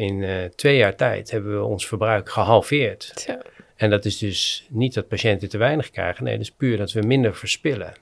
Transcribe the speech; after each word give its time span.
In 0.00 0.22
uh, 0.22 0.44
twee 0.44 0.76
jaar 0.76 0.96
tijd 0.96 1.30
hebben 1.30 1.58
we 1.58 1.64
ons 1.64 1.86
verbruik 1.86 2.28
gehalveerd. 2.28 3.12
Zo. 3.14 3.32
En 3.76 3.90
dat 3.90 4.04
is 4.04 4.18
dus 4.18 4.66
niet 4.70 4.94
dat 4.94 5.08
patiënten 5.08 5.48
te 5.48 5.58
weinig 5.58 5.90
krijgen. 5.90 6.24
Nee, 6.24 6.32
dat 6.32 6.42
is 6.42 6.50
puur 6.50 6.76
dat 6.76 6.92
we 6.92 7.00
minder 7.00 7.34
verspillen. 7.34 7.92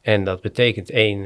En 0.00 0.24
dat 0.24 0.40
betekent 0.40 0.90
één, 0.90 1.24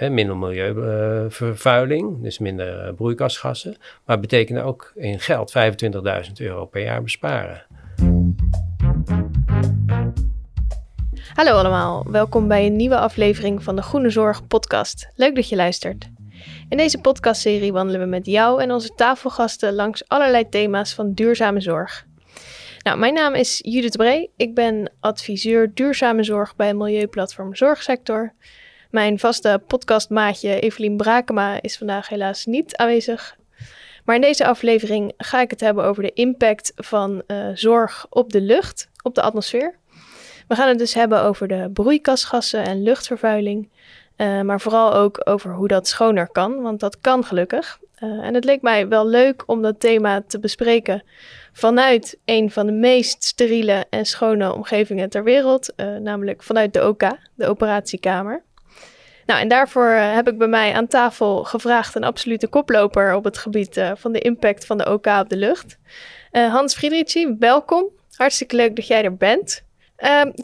uh, 0.00 0.10
minder 0.10 0.36
milieuvervuiling, 0.36 2.22
dus 2.22 2.38
minder 2.38 2.94
broeikasgassen. 2.94 3.76
Maar 3.78 4.16
het 4.16 4.20
betekent 4.20 4.60
ook 4.60 4.92
in 4.94 5.20
geld 5.20 5.52
25.000 6.26 6.32
euro 6.36 6.66
per 6.66 6.82
jaar 6.82 7.02
besparen. 7.02 7.66
Hallo 11.34 11.52
allemaal, 11.52 12.06
welkom 12.10 12.48
bij 12.48 12.66
een 12.66 12.76
nieuwe 12.76 12.98
aflevering 12.98 13.62
van 13.62 13.76
de 13.76 13.82
Groene 13.82 14.10
Zorg 14.10 14.46
podcast. 14.46 15.10
Leuk 15.14 15.34
dat 15.34 15.48
je 15.48 15.56
luistert. 15.56 16.10
In 16.70 16.76
deze 16.76 16.98
podcastserie 16.98 17.72
wandelen 17.72 18.00
we 18.00 18.06
met 18.06 18.26
jou 18.26 18.62
en 18.62 18.72
onze 18.72 18.94
tafelgasten 18.94 19.74
langs 19.74 20.08
allerlei 20.08 20.48
thema's 20.48 20.94
van 20.94 21.12
duurzame 21.12 21.60
zorg. 21.60 22.06
Nou, 22.82 22.98
mijn 22.98 23.14
naam 23.14 23.34
is 23.34 23.58
Judith 23.62 23.96
Bree. 23.96 24.30
Ik 24.36 24.54
ben 24.54 24.92
adviseur 25.00 25.74
duurzame 25.74 26.22
zorg 26.22 26.56
bij 26.56 26.74
Milieuplatform 26.74 27.54
Zorgsector. 27.54 28.32
Mijn 28.90 29.18
vaste 29.18 29.62
podcastmaatje 29.66 30.60
Evelien 30.60 30.96
Brakema 30.96 31.62
is 31.62 31.78
vandaag 31.78 32.08
helaas 32.08 32.46
niet 32.46 32.76
aanwezig. 32.76 33.36
Maar 34.04 34.14
in 34.14 34.20
deze 34.20 34.46
aflevering 34.46 35.12
ga 35.16 35.40
ik 35.40 35.50
het 35.50 35.60
hebben 35.60 35.84
over 35.84 36.02
de 36.02 36.12
impact 36.12 36.72
van 36.76 37.22
uh, 37.26 37.46
zorg 37.54 38.06
op 38.10 38.32
de 38.32 38.40
lucht, 38.40 38.88
op 39.02 39.14
de 39.14 39.22
atmosfeer. 39.22 39.78
We 40.48 40.54
gaan 40.54 40.68
het 40.68 40.78
dus 40.78 40.94
hebben 40.94 41.22
over 41.22 41.48
de 41.48 41.70
broeikasgassen 41.72 42.64
en 42.64 42.82
luchtvervuiling. 42.82 43.68
Uh, 44.20 44.40
maar 44.40 44.60
vooral 44.60 44.94
ook 44.94 45.20
over 45.24 45.54
hoe 45.54 45.68
dat 45.68 45.88
schoner 45.88 46.28
kan, 46.28 46.62
want 46.62 46.80
dat 46.80 47.00
kan 47.00 47.24
gelukkig. 47.24 47.78
Uh, 48.02 48.08
en 48.08 48.34
het 48.34 48.44
leek 48.44 48.62
mij 48.62 48.88
wel 48.88 49.06
leuk 49.06 49.42
om 49.46 49.62
dat 49.62 49.80
thema 49.80 50.22
te 50.26 50.38
bespreken 50.38 51.02
vanuit 51.52 52.18
een 52.24 52.50
van 52.50 52.66
de 52.66 52.72
meest 52.72 53.24
steriele 53.24 53.86
en 53.90 54.04
schone 54.04 54.52
omgevingen 54.54 55.10
ter 55.10 55.24
wereld, 55.24 55.72
uh, 55.76 55.96
namelijk 55.96 56.42
vanuit 56.42 56.72
de 56.72 56.88
OK, 56.88 57.10
de 57.34 57.46
operatiekamer. 57.46 58.42
Nou, 59.26 59.40
en 59.40 59.48
daarvoor 59.48 59.88
heb 59.90 60.28
ik 60.28 60.38
bij 60.38 60.48
mij 60.48 60.72
aan 60.72 60.86
tafel 60.86 61.44
gevraagd 61.44 61.94
een 61.94 62.04
absolute 62.04 62.48
koploper 62.48 63.14
op 63.14 63.24
het 63.24 63.38
gebied 63.38 63.92
van 63.94 64.12
de 64.12 64.18
impact 64.18 64.66
van 64.66 64.78
de 64.78 64.92
OK 64.92 65.06
op 65.06 65.28
de 65.28 65.36
lucht. 65.36 65.78
Hans 66.30 66.74
Friedrichi, 66.74 67.36
welkom. 67.38 67.88
Hartstikke 68.14 68.56
leuk 68.56 68.76
dat 68.76 68.86
jij 68.86 69.04
er 69.04 69.16
bent. 69.16 69.64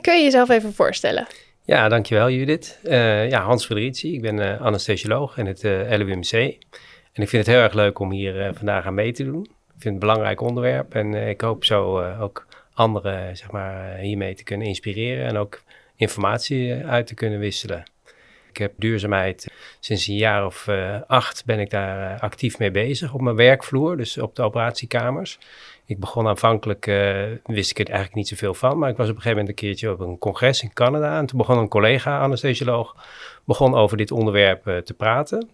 kun 0.00 0.16
je 0.16 0.22
jezelf 0.22 0.48
even 0.48 0.74
voorstellen? 0.74 1.26
Ja, 1.66 1.88
dankjewel 1.88 2.30
Judith. 2.30 2.78
Uh, 2.84 3.28
ja, 3.28 3.42
Hans 3.42 3.66
Federici, 3.66 4.14
ik 4.14 4.20
ben 4.20 4.38
uh, 4.38 4.60
anesthesioloog 4.60 5.38
in 5.38 5.46
het 5.46 5.64
uh, 5.64 5.92
eh, 5.92 6.00
LUMC. 6.00 6.32
En 7.12 7.22
ik 7.22 7.28
vind 7.28 7.46
het 7.46 7.46
heel 7.46 7.62
erg 7.62 7.72
leuk 7.72 7.98
om 7.98 8.10
hier 8.10 8.52
vandaag 8.54 8.86
aan 8.86 8.94
mee 8.94 9.12
te 9.12 9.24
doen. 9.24 9.42
Ik 9.42 9.48
vind 9.68 9.84
het 9.84 9.92
een 9.92 9.98
belangrijk 9.98 10.40
onderwerp 10.40 10.94
en 10.94 11.14
ik 11.14 11.40
hoop 11.40 11.64
zo 11.64 12.02
ook 12.20 12.46
anderen 12.72 13.36
zeg 13.36 13.50
maar, 13.50 13.96
hiermee 13.96 14.34
te 14.34 14.44
kunnen 14.44 14.66
inspireren 14.66 15.26
en 15.26 15.36
ook 15.36 15.62
informatie 15.96 16.84
uit 16.84 17.06
te 17.06 17.14
kunnen 17.14 17.38
wisselen. 17.38 17.82
Ik 18.48 18.56
heb 18.56 18.72
duurzaamheid 18.76 19.52
sinds 19.80 20.06
een 20.06 20.16
jaar 20.16 20.46
of 20.46 20.68
acht 21.06 21.44
ben 21.44 21.58
ik 21.58 21.70
daar 21.70 22.20
actief 22.20 22.58
mee 22.58 22.70
bezig 22.70 23.14
op 23.14 23.20
mijn 23.20 23.36
werkvloer, 23.36 23.96
dus 23.96 24.18
op 24.18 24.36
de 24.36 24.42
operatiekamers. 24.42 25.38
Ik 25.86 26.00
begon 26.00 26.26
aanvankelijk, 26.26 26.86
uh, 26.86 27.24
wist 27.44 27.70
ik 27.70 27.78
er 27.78 27.86
eigenlijk 27.86 28.14
niet 28.14 28.28
zoveel 28.28 28.54
van, 28.54 28.78
maar 28.78 28.90
ik 28.90 28.96
was 28.96 29.08
op 29.08 29.16
een 29.16 29.22
gegeven 29.22 29.38
moment 29.38 29.48
een 29.48 29.68
keertje 29.68 29.90
op 29.90 30.00
een 30.00 30.18
congres 30.18 30.62
in 30.62 30.72
Canada. 30.72 31.18
En 31.18 31.26
toen 31.26 31.38
begon 31.38 31.58
een 31.58 31.68
collega, 31.68 32.20
anesthesioloog, 32.20 32.94
begon 33.44 33.74
over 33.74 33.96
dit 33.96 34.10
onderwerp 34.10 34.66
uh, 34.66 34.76
te 34.76 34.94
praten. 34.94 35.48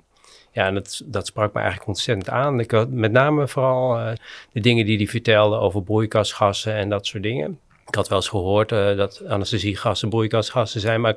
Ja, 0.53 0.67
en 0.67 0.75
dat, 0.75 1.03
dat 1.05 1.27
sprak 1.27 1.53
me 1.53 1.59
eigenlijk 1.59 1.89
ontzettend 1.89 2.29
aan. 2.29 2.61
Ik 2.61 2.71
had 2.71 2.91
met 2.91 3.13
name 3.13 3.49
vooral 3.49 3.99
uh, 3.99 4.13
de 4.53 4.61
dingen 4.61 4.87
die 4.87 4.97
hij 4.97 5.07
vertelde 5.07 5.57
over 5.57 5.83
broeikasgassen 5.83 6.75
en 6.75 6.89
dat 6.89 7.07
soort 7.07 7.23
dingen. 7.23 7.59
Ik 7.87 7.95
had 7.95 8.09
wel 8.09 8.19
eens 8.19 8.29
gehoord 8.29 8.69
dat 8.69 9.23
anesthesiegassen 9.29 10.09
broeikasgassen 10.09 10.81
zijn, 10.81 11.01
maar 11.01 11.11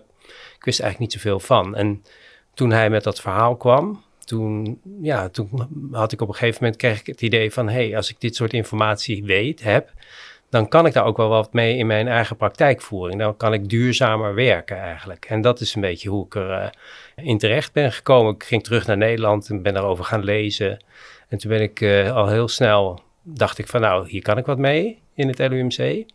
ik, 0.58 0.64
wist 0.66 0.80
eigenlijk 0.80 1.00
niet 1.00 1.22
zoveel 1.22 1.40
van. 1.40 1.76
En 1.76 2.04
toen 2.54 2.72
hij 2.72 2.90
met 2.90 3.04
dat 3.04 3.22
verhaal 3.22 3.56
kwam, 3.56 4.04
toen, 4.26 4.80
ja, 5.02 5.30
toen 5.30 5.50
had 5.92 6.12
ik 6.12 6.22
op 6.22 6.28
een 6.28 6.34
gegeven 6.34 6.58
moment 6.62 6.82
kreeg 6.82 7.00
ik 7.00 7.06
het 7.06 7.22
idee 7.22 7.54
van 7.54 7.70
hey, 7.70 7.96
als 7.96 8.10
ik 8.10 8.20
dit 8.20 8.36
soort 8.36 8.54
informatie 8.54 9.24
weet, 9.24 9.64
heb, 9.64 9.92
dan 10.50 10.68
kan 10.68 10.86
ik 10.86 10.94
daar 10.94 11.06
ook 11.06 11.18
wel 11.18 11.30
wat 11.30 11.54
mee 11.54 11.78
in 11.78 11.88
mijn 11.88 12.08
eigen 12.08 12.36
praktijkvoering. 12.36 13.20
Dan 13.20 13.38
kan 13.38 13.54
ik 13.54 13.70
duurzamer 13.70 14.36
werken 14.36 14.78
eigenlijk. 14.78 15.26
En 15.26 15.42
dat 15.42 15.60
is 15.60 15.76
een 15.76 15.82
beetje 15.82 16.10
hoe 16.10 16.26
ik 16.26 16.36
er 16.36 16.50
uh, 16.50 16.68
in 17.26 17.38
terecht 17.38 17.74
ben 17.74 17.92
gekomen. 17.92 18.34
Ik 18.34 18.44
ging 18.44 18.64
terug 18.64 18.88
naar 18.88 18.98
Nederland 18.98 19.50
en 19.50 19.62
ben 19.62 19.74
daarover 19.74 20.06
gaan 20.06 20.24
lezen. 20.24 20.84
En 21.28 21.38
toen 21.38 21.52
ben 21.52 21.62
ik 21.62 21.82
uh, 21.82 22.16
al 22.16 22.28
heel 22.28 22.48
snel, 22.48 23.02
dacht 23.22 23.58
ik 23.58 23.68
van 23.68 23.82
nou, 23.82 24.10
hier 24.10 24.22
kan 24.22 24.38
ik 24.38 24.46
wat 24.46 24.58
mee 24.58 25.02
in 25.14 25.28
het 25.28 25.40
LUMC. 25.40 26.06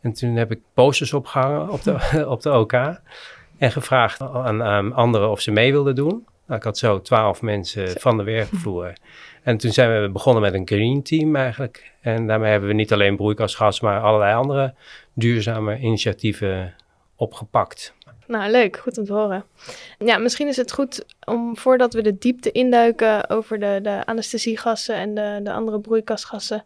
En 0.00 0.12
toen 0.12 0.36
heb 0.36 0.50
ik 0.50 0.60
posters 0.74 1.12
opgehangen 1.12 1.68
op 1.68 1.82
de, 1.82 2.24
op 2.34 2.42
de 2.42 2.52
OK 2.52 2.72
en 3.58 3.72
gevraagd 3.72 4.20
aan, 4.20 4.62
aan 4.62 4.92
anderen 4.92 5.30
of 5.30 5.40
ze 5.40 5.50
mee 5.50 5.72
wilden 5.72 5.94
doen. 5.94 6.26
Nou, 6.52 6.64
ik 6.64 6.70
had 6.70 6.78
zo 6.78 7.00
twaalf 7.00 7.42
mensen 7.42 8.00
van 8.00 8.16
de 8.16 8.22
werkvloer. 8.22 8.92
En 9.42 9.56
toen 9.56 9.72
zijn 9.72 10.02
we 10.02 10.10
begonnen 10.10 10.42
met 10.42 10.54
een 10.54 10.66
green 10.66 11.02
team 11.02 11.36
eigenlijk. 11.36 11.92
En 12.00 12.26
daarmee 12.26 12.50
hebben 12.50 12.68
we 12.68 12.74
niet 12.74 12.92
alleen 12.92 13.16
broeikasgas, 13.16 13.80
maar 13.80 14.00
allerlei 14.00 14.34
andere 14.34 14.74
duurzame 15.14 15.78
initiatieven 15.78 16.74
opgepakt. 17.22 17.94
Nou, 18.26 18.50
leuk. 18.50 18.76
Goed 18.76 18.98
om 18.98 19.04
te 19.04 19.12
horen. 19.12 19.44
Ja, 19.98 20.18
misschien 20.18 20.48
is 20.48 20.56
het 20.56 20.72
goed 20.72 21.04
om 21.24 21.56
voordat 21.56 21.94
we 21.94 22.02
de 22.02 22.18
diepte 22.18 22.52
induiken 22.52 23.30
over 23.30 23.58
de, 23.58 23.78
de 23.82 24.04
anesthesiegassen 24.04 24.94
en 24.94 25.14
de, 25.14 25.40
de 25.42 25.52
andere 25.52 25.80
broeikasgassen, 25.80 26.64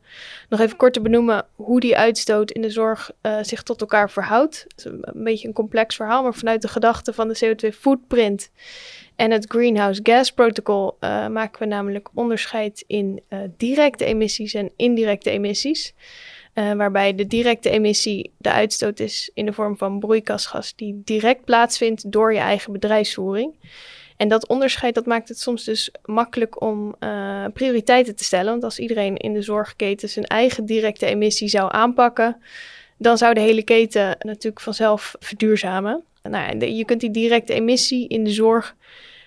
nog 0.49 0.61
even 0.61 0.77
kort 0.77 0.93
te 0.93 1.00
benoemen 1.00 1.47
hoe 1.55 1.81
die 1.81 1.97
uitstoot 1.97 2.50
in 2.50 2.62
de 2.62 2.71
zorg 2.71 3.11
uh, 3.22 3.39
zich 3.43 3.62
tot 3.62 3.81
elkaar 3.81 4.11
verhoudt. 4.11 4.65
Het 4.69 4.78
is 4.78 4.84
een, 4.84 5.25
beetje 5.25 5.49
een 5.49 5.55
complex 5.55 5.97
verhaal, 5.97 6.22
maar 6.22 6.34
vanuit 6.34 6.62
de 6.62 6.69
gedachte 6.69 7.12
van 7.12 7.28
de 7.28 7.39
CO2-footprint 7.45 8.50
en 9.16 9.31
het 9.31 9.45
Greenhouse 9.49 10.00
Gas 10.03 10.33
Protocol 10.33 10.97
uh, 11.00 11.27
maken 11.28 11.59
we 11.59 11.66
namelijk 11.66 12.09
onderscheid 12.15 12.84
in 12.87 13.21
uh, 13.28 13.39
directe 13.56 14.05
emissies 14.05 14.55
en 14.55 14.71
indirecte 14.77 15.31
emissies. 15.31 15.95
Uh, 16.59 16.72
waarbij 16.72 17.15
de 17.15 17.27
directe 17.27 17.71
emissie 17.71 18.31
de 18.39 18.50
uitstoot 18.50 19.00
is 19.00 19.31
in 19.34 19.47
de 19.47 19.53
vorm 19.53 19.77
van 19.77 19.99
broeikasgas 19.99 20.75
die 20.75 21.03
direct 21.05 21.44
plaatsvindt 21.44 22.12
door 22.12 22.33
je 22.33 22.39
eigen 22.39 22.72
bedrijfsvoering. 22.72 23.55
En 24.17 24.28
dat 24.28 24.47
onderscheid 24.47 24.95
dat 24.95 25.06
maakt 25.06 25.28
het 25.28 25.41
soms 25.41 25.65
dus 25.65 25.91
makkelijk 26.05 26.61
om 26.61 26.97
prioriteiten 27.53 28.16
te 28.16 28.25
stellen. 28.25 28.50
Want 28.50 28.65
als 28.65 28.78
iedereen 28.78 29.16
in 29.16 29.33
de 29.33 29.43
zorgketen 29.43 30.09
zijn 30.09 30.25
eigen 30.25 30.65
directe 30.66 31.06
emissie 31.06 31.49
zou 31.49 31.72
aanpakken, 31.72 32.37
dan 32.99 33.19
zou 33.19 33.34
de 33.34 33.41
hele 33.41 33.62
keten 33.62 34.16
natuurlijk 34.19 34.61
vanzelf 34.61 35.15
verduurzamen. 35.19 36.05
Nou, 36.22 36.66
je 36.66 36.84
kunt 36.84 37.00
die 37.00 37.11
directe 37.11 37.53
emissie 37.53 38.09
in 38.09 38.25
de 38.25 38.31
zorg 38.31 38.77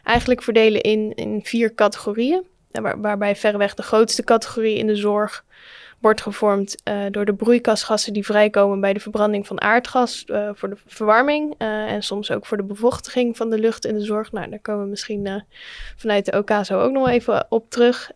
eigenlijk 0.03 0.43
verdelen 0.43 0.81
in, 0.81 1.13
in 1.15 1.39
vier 1.43 1.75
categorieën. 1.75 2.43
Waar, 2.71 3.01
waarbij 3.01 3.35
verreweg 3.35 3.73
de 3.73 3.83
grootste 3.83 4.23
categorie 4.23 4.77
in 4.77 4.87
de 4.87 4.95
zorg 4.95 5.45
wordt 5.99 6.21
gevormd 6.21 6.75
uh, 6.83 7.05
door 7.11 7.25
de 7.25 7.33
broeikasgassen 7.33 8.13
die 8.13 8.25
vrijkomen 8.25 8.79
bij 8.79 8.93
de 8.93 8.99
verbranding 8.99 9.47
van 9.47 9.61
aardgas 9.61 10.23
uh, 10.27 10.49
voor 10.53 10.69
de 10.69 10.77
verwarming 10.85 11.55
uh, 11.57 11.91
en 11.91 12.03
soms 12.03 12.31
ook 12.31 12.45
voor 12.45 12.57
de 12.57 12.63
bevochtiging 12.63 13.37
van 13.37 13.49
de 13.49 13.59
lucht 13.59 13.85
in 13.85 13.93
de 13.93 14.03
zorg. 14.03 14.31
Nou, 14.31 14.49
daar 14.49 14.59
komen 14.59 14.83
we 14.83 14.89
misschien 14.89 15.43
vanuit 15.95 16.25
de 16.25 16.37
OK 16.37 16.65
zo 16.65 16.79
ook 16.79 16.91
nog 16.91 17.09
even 17.09 17.45
op 17.49 17.69
terug. 17.69 18.11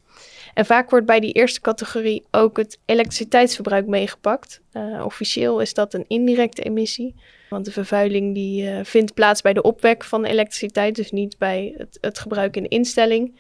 En 0.53 0.65
vaak 0.65 0.89
wordt 0.89 1.05
bij 1.05 1.19
die 1.19 1.31
eerste 1.33 1.61
categorie 1.61 2.25
ook 2.31 2.57
het 2.57 2.79
elektriciteitsverbruik 2.85 3.87
meegepakt. 3.87 4.61
officieel 5.03 5.59
is 5.59 5.73
dat 5.73 5.93
een 5.93 6.05
indirecte 6.07 6.61
emissie. 6.61 7.15
Want 7.49 7.65
de 7.65 7.71
vervuiling 7.71 8.33
die 8.33 8.83
vindt 8.83 9.13
plaats 9.13 9.41
bij 9.41 9.53
de 9.53 9.61
opwek 9.61 10.03
van 10.03 10.25
elektriciteit, 10.25 10.95
dus 10.95 11.11
niet 11.11 11.37
bij 11.37 11.73
het, 11.77 11.97
het, 12.01 12.19
gebruik 12.19 12.55
in 12.55 12.63
de 12.63 12.69
instelling. 12.69 13.35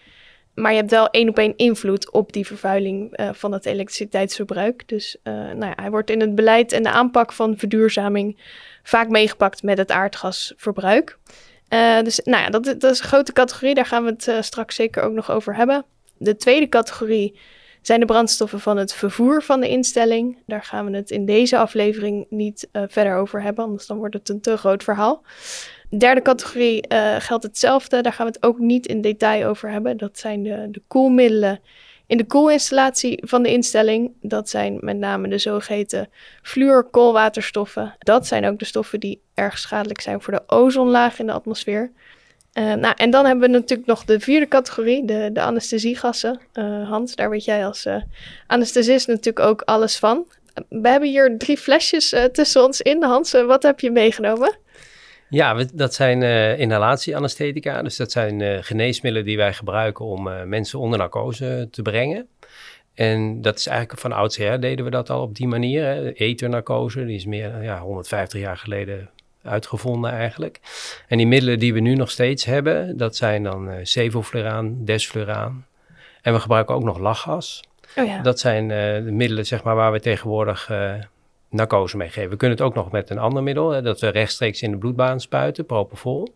Maar 0.53 0.71
je 0.71 0.77
hebt 0.77 0.91
wel 0.91 1.09
één 1.09 1.29
op 1.29 1.37
één 1.37 1.57
invloed 1.57 2.11
op 2.11 2.33
die 2.33 2.45
vervuiling 2.45 3.19
uh, 3.19 3.29
van 3.33 3.51
het 3.51 3.65
elektriciteitsverbruik. 3.65 4.87
Dus 4.87 5.17
uh, 5.23 5.33
nou 5.33 5.65
ja, 5.65 5.73
hij 5.75 5.89
wordt 5.89 6.09
in 6.09 6.19
het 6.19 6.35
beleid 6.35 6.71
en 6.71 6.83
de 6.83 6.89
aanpak 6.89 7.31
van 7.31 7.57
verduurzaming 7.57 8.37
vaak 8.83 9.09
meegepakt 9.09 9.63
met 9.63 9.77
het 9.77 9.91
aardgasverbruik. 9.91 11.17
dus 12.03 12.19
nou 12.23 12.43
ja, 12.43 12.49
dat, 12.49 12.63
dat, 12.63 12.83
is 12.83 12.99
een 12.99 13.05
grote 13.05 13.33
categorie, 13.33 13.75
daar 13.75 13.85
gaan 13.85 14.03
we 14.03 14.15
het 14.17 14.45
straks 14.45 14.75
zeker 14.75 15.03
ook 15.03 15.13
nog 15.13 15.31
over 15.31 15.55
hebben. 15.55 15.85
De 16.17 16.35
tweede 16.35 16.69
categorie 16.69 17.39
zijn 17.81 17.99
de 17.99 18.05
brandstoffen 18.05 18.59
van 18.59 18.77
het 18.77 18.93
vervoer 18.93 19.43
van 19.43 19.59
de 19.59 19.69
instelling. 19.69 20.37
Daar 20.45 20.63
gaan 20.63 20.91
we 20.91 20.97
het 20.97 21.11
in 21.11 21.25
deze 21.25 21.57
aflevering 21.57 22.25
niet 22.29 22.69
verder 22.71 23.15
over 23.15 23.41
hebben, 23.41 23.63
anders 23.63 23.87
dan 23.87 23.97
wordt 23.97 24.13
het 24.13 24.29
een 24.29 24.41
te 24.41 24.57
groot 24.57 24.83
verhaal. 24.83 25.23
Derde 25.97 26.21
categorie 26.21 26.85
uh, 26.87 27.15
geldt 27.19 27.43
hetzelfde, 27.43 28.01
daar 28.01 28.13
gaan 28.13 28.25
we 28.25 28.31
het 28.31 28.43
ook 28.43 28.59
niet 28.59 28.85
in 28.85 29.01
detail 29.01 29.47
over 29.47 29.69
hebben. 29.69 29.97
Dat 29.97 30.19
zijn 30.19 30.43
de, 30.43 30.67
de 30.71 30.81
koelmiddelen 30.87 31.59
in 32.07 32.17
de 32.17 32.25
koelinstallatie 32.25 33.23
van 33.25 33.43
de 33.43 33.51
instelling. 33.51 34.11
Dat 34.21 34.49
zijn 34.49 34.77
met 34.81 34.97
name 34.97 35.27
de 35.27 35.37
zogeheten 35.37 36.09
fluorkoolwaterstoffen. 36.41 37.95
Dat 37.99 38.27
zijn 38.27 38.45
ook 38.45 38.59
de 38.59 38.65
stoffen 38.65 38.99
die 38.99 39.21
erg 39.33 39.57
schadelijk 39.57 40.01
zijn 40.01 40.21
voor 40.21 40.33
de 40.33 40.43
ozonlaag 40.47 41.19
in 41.19 41.25
de 41.25 41.31
atmosfeer. 41.31 41.91
Uh, 42.53 42.73
nou, 42.73 42.93
en 42.97 43.09
dan 43.09 43.25
hebben 43.25 43.49
we 43.49 43.57
natuurlijk 43.57 43.87
nog 43.87 44.05
de 44.05 44.19
vierde 44.19 44.47
categorie, 44.47 45.05
de, 45.05 45.29
de 45.33 45.41
anesthesiegassen. 45.41 46.39
Uh, 46.53 46.89
Hans, 46.89 47.15
daar 47.15 47.29
weet 47.29 47.45
jij 47.45 47.65
als 47.65 47.87
anesthesist 48.47 49.07
natuurlijk 49.07 49.45
ook 49.45 49.61
alles 49.61 49.97
van. 49.97 50.25
We 50.69 50.89
hebben 50.89 51.09
hier 51.09 51.37
drie 51.37 51.57
flesjes 51.57 52.15
tussen 52.31 52.63
ons 52.63 52.81
in. 52.81 53.03
Hans, 53.03 53.31
wat 53.31 53.63
heb 53.63 53.79
je 53.79 53.91
meegenomen? 53.91 54.61
Ja, 55.33 55.65
dat 55.73 55.93
zijn 55.93 56.21
uh, 56.21 56.59
inhalatieanesthetica. 56.59 57.81
Dus 57.81 57.95
dat 57.95 58.11
zijn 58.11 58.63
geneesmiddelen 58.63 59.27
die 59.27 59.37
wij 59.37 59.53
gebruiken 59.53 60.05
om 60.05 60.47
mensen 60.47 60.79
onder 60.79 60.99
narcose 60.99 61.67
te 61.71 61.81
brengen. 61.81 62.27
En 62.93 63.41
dat 63.41 63.57
is 63.57 63.67
eigenlijk 63.67 63.99
van 63.99 64.11
oudsher 64.11 64.59
deden 64.59 64.85
we 64.85 64.91
dat 64.91 65.09
al 65.09 65.21
op 65.21 65.35
die 65.35 65.47
manier. 65.47 65.85
Hè. 65.85 66.13
Ethernarcose, 66.13 67.05
die 67.05 67.15
is 67.15 67.25
meer 67.25 67.63
ja, 67.63 67.79
150 67.79 68.39
jaar 68.39 68.57
geleden 68.57 69.09
uitgevonden 69.43 70.11
eigenlijk. 70.11 70.59
En 71.07 71.17
die 71.17 71.27
middelen 71.27 71.59
die 71.59 71.73
we 71.73 71.79
nu 71.79 71.95
nog 71.95 72.11
steeds 72.11 72.45
hebben, 72.45 72.97
dat 72.97 73.15
zijn 73.15 73.43
dan 73.43 73.69
uh, 73.69 73.75
sevofluraan, 73.83 74.85
desfluraan. 74.85 75.65
En 76.21 76.33
we 76.33 76.39
gebruiken 76.39 76.75
ook 76.75 76.83
nog 76.83 76.97
lachgas. 76.97 77.63
Oh 77.95 78.05
ja. 78.05 78.21
Dat 78.21 78.39
zijn 78.39 78.67
de 79.05 79.11
middelen 79.11 79.45
zeg 79.45 79.63
maar, 79.63 79.75
waar 79.75 79.91
we 79.91 79.99
tegenwoordig 79.99 80.71
narcose 81.53 81.97
mee 81.97 82.09
geven. 82.09 82.29
We 82.29 82.35
kunnen 82.35 82.57
het 82.57 82.65
ook 82.65 82.75
nog 82.75 82.91
met 82.91 83.09
een 83.09 83.17
ander 83.17 83.43
middel, 83.43 83.69
hè, 83.69 83.81
dat 83.81 83.99
we 83.99 84.07
rechtstreeks 84.07 84.61
in 84.61 84.71
de 84.71 84.77
bloedbaan 84.77 85.19
spuiten, 85.19 85.65
propofol. 85.65 86.35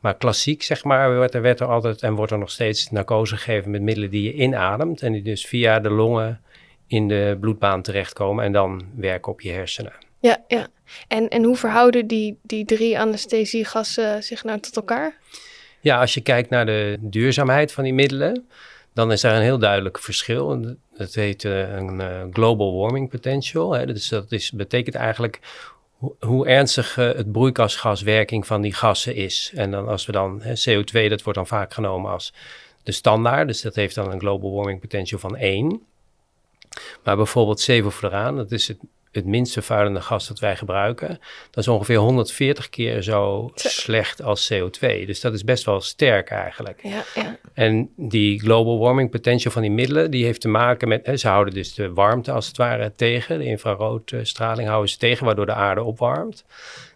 Maar 0.00 0.16
klassiek, 0.16 0.62
zeg 0.62 0.84
maar, 0.84 1.18
werd 1.18 1.34
er, 1.34 1.42
werd 1.42 1.60
er 1.60 1.66
altijd 1.66 2.02
en 2.02 2.14
wordt 2.14 2.32
er 2.32 2.38
nog 2.38 2.50
steeds 2.50 2.90
narcose 2.90 3.36
gegeven 3.36 3.70
met 3.70 3.82
middelen 3.82 4.10
die 4.10 4.22
je 4.22 4.32
inademt. 4.32 5.02
En 5.02 5.12
die 5.12 5.22
dus 5.22 5.46
via 5.46 5.80
de 5.80 5.90
longen 5.90 6.40
in 6.86 7.08
de 7.08 7.36
bloedbaan 7.40 7.82
terechtkomen 7.82 8.44
en 8.44 8.52
dan 8.52 8.84
werken 8.96 9.32
op 9.32 9.40
je 9.40 9.50
hersenen. 9.50 9.92
Ja, 10.20 10.44
ja. 10.48 10.66
En, 11.08 11.28
en 11.28 11.44
hoe 11.44 11.56
verhouden 11.56 12.06
die, 12.06 12.38
die 12.42 12.64
drie 12.64 12.98
anesthesiegassen 12.98 14.22
zich 14.22 14.44
nou 14.44 14.60
tot 14.60 14.76
elkaar? 14.76 15.18
Ja, 15.80 16.00
als 16.00 16.14
je 16.14 16.20
kijkt 16.20 16.50
naar 16.50 16.66
de 16.66 16.96
duurzaamheid 17.00 17.72
van 17.72 17.84
die 17.84 17.94
middelen, 17.94 18.48
dan 18.92 19.12
is 19.12 19.20
daar 19.20 19.36
een 19.36 19.42
heel 19.42 19.58
duidelijk 19.58 19.98
verschil. 19.98 20.76
Dat 20.96 21.14
heet 21.14 21.44
uh, 21.44 21.74
een 21.74 22.00
uh, 22.00 22.22
global 22.30 22.76
warming 22.76 23.10
potential. 23.10 23.72
Hè. 23.72 23.86
Dus 23.86 24.08
dat 24.08 24.32
is, 24.32 24.50
betekent 24.50 24.94
eigenlijk 24.94 25.40
hoe 26.20 26.46
ernstig 26.46 26.96
uh, 26.96 27.12
het 27.12 27.32
broeikasgaswerking 27.32 28.46
van 28.46 28.60
die 28.60 28.72
gassen 28.72 29.14
is. 29.14 29.52
En 29.54 29.70
dan 29.70 29.88
als 29.88 30.06
we 30.06 30.12
dan 30.12 30.40
hè, 30.42 30.52
CO2, 30.52 31.08
dat 31.08 31.22
wordt 31.22 31.38
dan 31.38 31.46
vaak 31.46 31.74
genomen 31.74 32.10
als 32.10 32.32
de 32.82 32.92
standaard. 32.92 33.46
Dus 33.46 33.62
dat 33.62 33.74
heeft 33.74 33.94
dan 33.94 34.12
een 34.12 34.20
global 34.20 34.54
warming 34.54 34.80
potential 34.80 35.20
van 35.20 35.36
1. 35.36 35.82
Maar 37.04 37.16
bijvoorbeeld 37.16 37.60
sevofluraan, 37.60 38.36
dat 38.36 38.52
is 38.52 38.68
het 38.68 38.78
het 39.14 39.26
minst 39.26 39.52
vervuilende 39.52 40.00
gas 40.00 40.28
dat 40.28 40.38
wij 40.38 40.56
gebruiken, 40.56 41.08
dat 41.50 41.64
is 41.64 41.68
ongeveer 41.68 41.98
140 41.98 42.68
keer 42.68 43.02
zo 43.02 43.50
slecht 43.54 44.22
als 44.22 44.52
CO2. 44.52 45.06
Dus 45.06 45.20
dat 45.20 45.34
is 45.34 45.44
best 45.44 45.64
wel 45.64 45.80
sterk 45.80 46.30
eigenlijk. 46.30 46.80
Ja, 46.82 47.02
ja. 47.14 47.36
En 47.54 47.90
die 47.96 48.40
global 48.40 48.78
warming 48.78 49.10
potential 49.10 49.52
van 49.52 49.62
die 49.62 49.70
middelen, 49.70 50.10
die 50.10 50.24
heeft 50.24 50.40
te 50.40 50.48
maken 50.48 50.88
met, 50.88 51.20
ze 51.20 51.28
houden 51.28 51.54
dus 51.54 51.74
de 51.74 51.92
warmte 51.92 52.32
als 52.32 52.46
het 52.46 52.56
ware 52.56 52.92
tegen, 52.96 53.38
de 53.38 53.44
infraroodstraling 53.44 54.68
houden 54.68 54.90
ze 54.90 54.98
tegen, 54.98 55.26
waardoor 55.26 55.46
de 55.46 55.54
aarde 55.54 55.82
opwarmt. 55.82 56.44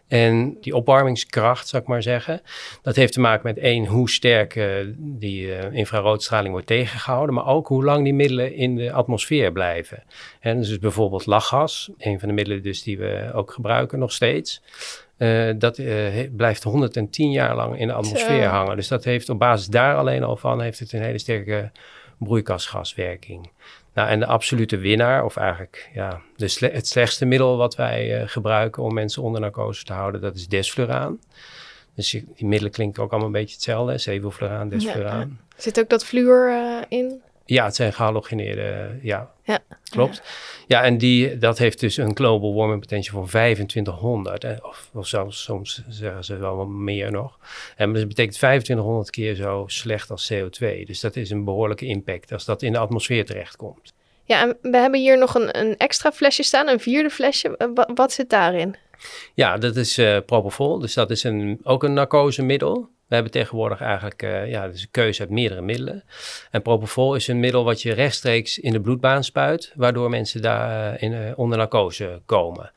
En 0.09 0.57
die 0.61 0.77
opwarmingskracht, 0.77 1.69
zou 1.69 1.83
ik 1.83 1.89
maar 1.89 2.03
zeggen, 2.03 2.41
dat 2.83 2.97
heeft 2.97 3.13
te 3.13 3.21
maken 3.21 3.47
met 3.47 3.59
één, 3.59 3.87
hoe 3.87 4.11
sterk 4.11 4.55
uh, 4.55 4.75
die 4.97 5.47
uh, 5.47 5.73
infraroodstraling 5.73 6.51
wordt 6.51 6.67
tegengehouden, 6.67 7.35
maar 7.35 7.47
ook 7.47 7.69
hoe 7.69 7.85
lang 7.85 8.05
die 8.05 8.15
middelen 8.15 8.55
in 8.55 8.77
de 8.77 8.93
atmosfeer 8.93 9.53
blijven. 9.53 10.03
En 10.41 10.59
dus 10.59 10.79
bijvoorbeeld 10.79 11.27
lachgas, 11.27 11.91
een 11.99 12.19
van 12.19 12.29
de 12.29 12.35
middelen 12.35 12.63
dus 12.63 12.83
die 12.83 12.99
we 12.99 13.31
ook 13.35 13.53
gebruiken 13.53 13.99
nog 13.99 14.13
steeds. 14.13 14.63
Uh, 15.19 15.53
dat 15.59 15.81
blijft 16.37 16.63
110 16.63 17.31
jaar 17.31 17.57
lang 17.57 17.79
in 17.79 17.87
de 17.87 17.93
atmosfeer 17.93 18.47
hangen. 18.47 18.77
Dus 18.77 18.89
dat 18.89 19.05
heeft 19.05 19.29
op 19.29 19.39
basis 19.39 19.67
daar 19.67 19.97
alleen 19.97 20.25
al 20.25 20.37
van, 20.37 20.61
heeft 20.61 20.79
het 20.79 20.93
een 20.93 21.03
hele 21.03 21.19
sterke 21.19 21.71
broeikasgaswerking. 22.19 23.51
En 24.07 24.19
de 24.19 24.27
absolute 24.27 24.77
winnaar, 24.77 25.25
of 25.25 25.37
eigenlijk 25.37 25.91
ja, 25.95 26.21
de 26.37 26.69
het 26.73 26.87
slechtste 26.87 27.25
middel 27.25 27.57
wat 27.57 27.77
wij 27.77 28.21
uh, 28.21 28.29
gebruiken 28.29 28.83
om 28.83 28.95
mensen 28.95 29.23
onder 29.23 29.41
narcose 29.41 29.85
te 29.85 29.93
houden, 29.93 30.21
dat 30.21 30.35
is 30.35 30.49
desfluraan. 30.49 31.19
Dus 31.95 32.11
die 32.11 32.47
middelen 32.47 32.73
klinken 32.73 33.03
ook 33.03 33.11
allemaal 33.11 33.27
een 33.27 33.35
beetje 33.35 33.55
hetzelfde, 33.55 33.99
sevofluraan, 33.99 34.69
desfluraan. 34.69 35.41
Zit 35.57 35.81
ook 35.81 35.89
dat 35.89 36.05
fluor 36.05 36.49
uh, 36.49 36.83
in? 36.89 37.23
Ja, 37.51 37.65
het 37.65 37.77
zijn 37.77 37.93
gehalogeneerde, 37.93 38.99
ja, 39.03 39.31
ja. 39.43 39.59
klopt. 39.91 40.23
Ja. 40.67 40.83
en 40.83 40.99
die, 40.99 41.39
dat 41.39 41.59
heeft 41.59 41.81
dus 41.81 41.97
een 41.97 42.17
global 42.17 42.55
warming 42.55 42.81
potential 42.81 43.21
van 43.21 43.29
2500. 43.29 44.43
Hè, 44.43 44.55
of, 44.63 44.91
of 44.93 45.07
zelfs 45.07 45.43
soms 45.43 45.83
zeggen 45.89 46.25
ze 46.25 46.37
wel 46.37 46.67
meer 46.67 47.11
nog. 47.11 47.39
En 47.77 47.93
dat 47.93 48.09
betekent 48.09 48.37
2500 48.37 49.11
keer 49.11 49.35
zo 49.35 49.65
slecht 49.67 50.11
als 50.11 50.33
CO2. 50.33 50.83
Dus 50.85 51.01
dat 51.01 51.17
is 51.17 51.31
een 51.31 51.45
behoorlijke 51.45 51.87
impact 51.87 52.33
als 52.33 52.45
dat 52.45 52.63
in 52.63 52.73
de 52.73 52.79
atmosfeer 52.79 53.25
terechtkomt. 53.25 53.93
Ja, 54.25 54.43
en 54.43 54.57
we 54.63 54.77
hebben 54.77 55.01
hier 55.01 55.19
nog 55.19 55.35
een, 55.35 55.59
een 55.59 55.77
extra 55.77 56.13
flesje 56.13 56.43
staan, 56.43 56.69
een 56.69 56.81
vierde 56.81 57.11
flesje. 57.11 57.71
Wat, 57.75 57.91
wat 57.95 58.13
zit 58.13 58.31
daarin? 58.31 58.77
Ja, 59.35 59.57
dat 59.57 59.77
is 59.77 59.99
uh, 59.99 60.19
propofol. 60.27 60.79
Dus 60.79 60.95
dat 60.95 61.11
is 61.11 61.23
een, 61.23 61.61
ook 61.63 61.83
een 61.83 61.93
narcosemiddel. 61.93 62.89
We 63.09 63.15
hebben 63.15 63.33
tegenwoordig 63.33 63.81
eigenlijk 63.81 64.23
uh, 64.23 64.51
ja, 64.51 64.69
dus 64.69 64.83
een 64.83 64.91
keuze 64.91 65.21
uit 65.21 65.31
meerdere 65.31 65.61
middelen. 65.61 66.05
En 66.51 66.63
propofol 66.63 67.15
is 67.15 67.29
een 67.29 67.41
middel 67.41 67.65
wat 67.65 67.83
je 67.83 67.93
rechtstreeks 67.93 68.59
in 68.59 68.73
de 68.73 68.81
bloedbaan 68.81 69.25
spuit, 69.25 69.73
waardoor 69.75 70.11
mensen 70.11 70.43
daar 70.43 70.95
uh, 70.95 71.03
in, 71.03 71.13
uh, 71.13 71.39
onder 71.39 71.59
narcose 71.59 72.21
komen. 72.27 72.73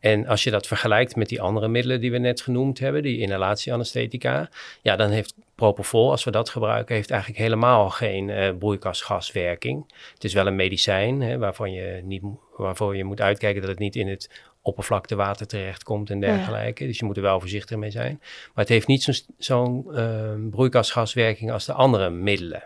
En 0.00 0.26
als 0.26 0.44
je 0.44 0.50
dat 0.50 0.66
vergelijkt 0.66 1.16
met 1.16 1.28
die 1.28 1.40
andere 1.40 1.68
middelen 1.68 2.00
die 2.00 2.10
we 2.10 2.18
net 2.18 2.40
genoemd 2.40 2.78
hebben, 2.78 3.02
die 3.02 3.18
inhalatieanesthetica, 3.18 4.48
ja, 4.80 4.96
dan 4.96 5.10
heeft 5.10 5.34
propofol, 5.54 6.10
als 6.10 6.24
we 6.24 6.30
dat 6.30 6.48
gebruiken, 6.48 6.94
heeft 6.94 7.10
eigenlijk 7.10 7.40
helemaal 7.40 7.90
geen 7.90 8.28
uh, 8.28 8.50
broeikasgaswerking. 8.58 9.92
Het 10.14 10.24
is 10.24 10.32
wel 10.32 10.46
een 10.46 10.56
medicijn 10.56 11.20
hè, 11.20 11.38
waarvan 11.38 11.72
je 11.72 12.00
niet, 12.04 12.22
waarvoor 12.56 12.96
je 12.96 13.04
moet 13.04 13.20
uitkijken 13.20 13.60
dat 13.60 13.70
het 13.70 13.78
niet 13.78 13.96
in 13.96 14.08
het 14.08 14.30
oppervlaktewater 14.62 15.46
terechtkomt 15.46 16.10
en 16.10 16.20
dergelijke. 16.20 16.86
Dus 16.86 16.98
je 16.98 17.04
moet 17.04 17.16
er 17.16 17.22
wel 17.22 17.40
voorzichtig 17.40 17.76
mee 17.76 17.90
zijn. 17.90 18.18
Maar 18.20 18.64
het 18.64 18.68
heeft 18.68 18.86
niet 18.86 19.02
zo'n 19.02 19.14
zo 19.38 19.84
uh, 19.90 20.50
broeikasgaswerking 20.50 21.52
als 21.52 21.64
de 21.64 21.72
andere 21.72 22.10
middelen. 22.10 22.64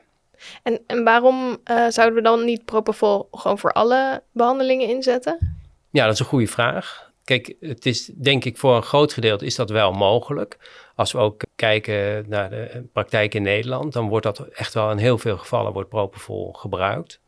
En, 0.63 0.81
en 0.87 1.05
waarom 1.05 1.59
uh, 1.71 1.89
zouden 1.89 2.17
we 2.17 2.23
dan 2.23 2.45
niet 2.45 2.65
propofol 2.65 3.29
gewoon 3.31 3.59
voor 3.59 3.73
alle 3.73 4.23
behandelingen 4.33 4.89
inzetten? 4.89 5.59
Ja, 5.91 6.05
dat 6.05 6.13
is 6.13 6.21
een 6.21 6.27
goede 6.27 6.47
vraag. 6.47 7.11
Kijk, 7.25 7.55
het 7.61 7.87
is 7.87 8.05
denk 8.07 8.45
ik 8.45 8.57
voor 8.57 8.77
een 8.77 8.83
groot 8.83 9.13
gedeelte 9.13 9.45
is 9.45 9.55
dat 9.55 9.71
wel 9.71 9.93
mogelijk. 9.93 10.59
Als 10.95 11.13
we 11.13 11.19
ook 11.19 11.43
kijken 11.57 12.25
naar 12.29 12.51
de 12.51 12.85
praktijk 12.93 13.35
in 13.35 13.43
Nederland, 13.43 13.93
dan 13.93 14.09
wordt 14.09 14.27
dat 14.27 14.39
echt 14.39 14.75
wel 14.75 14.91
in 14.91 14.97
heel 14.97 15.19
veel 15.19 15.37
gevallen 15.37 15.73
wordt 15.73 15.89
propofol 15.89 16.53
gebruikt. 16.53 17.21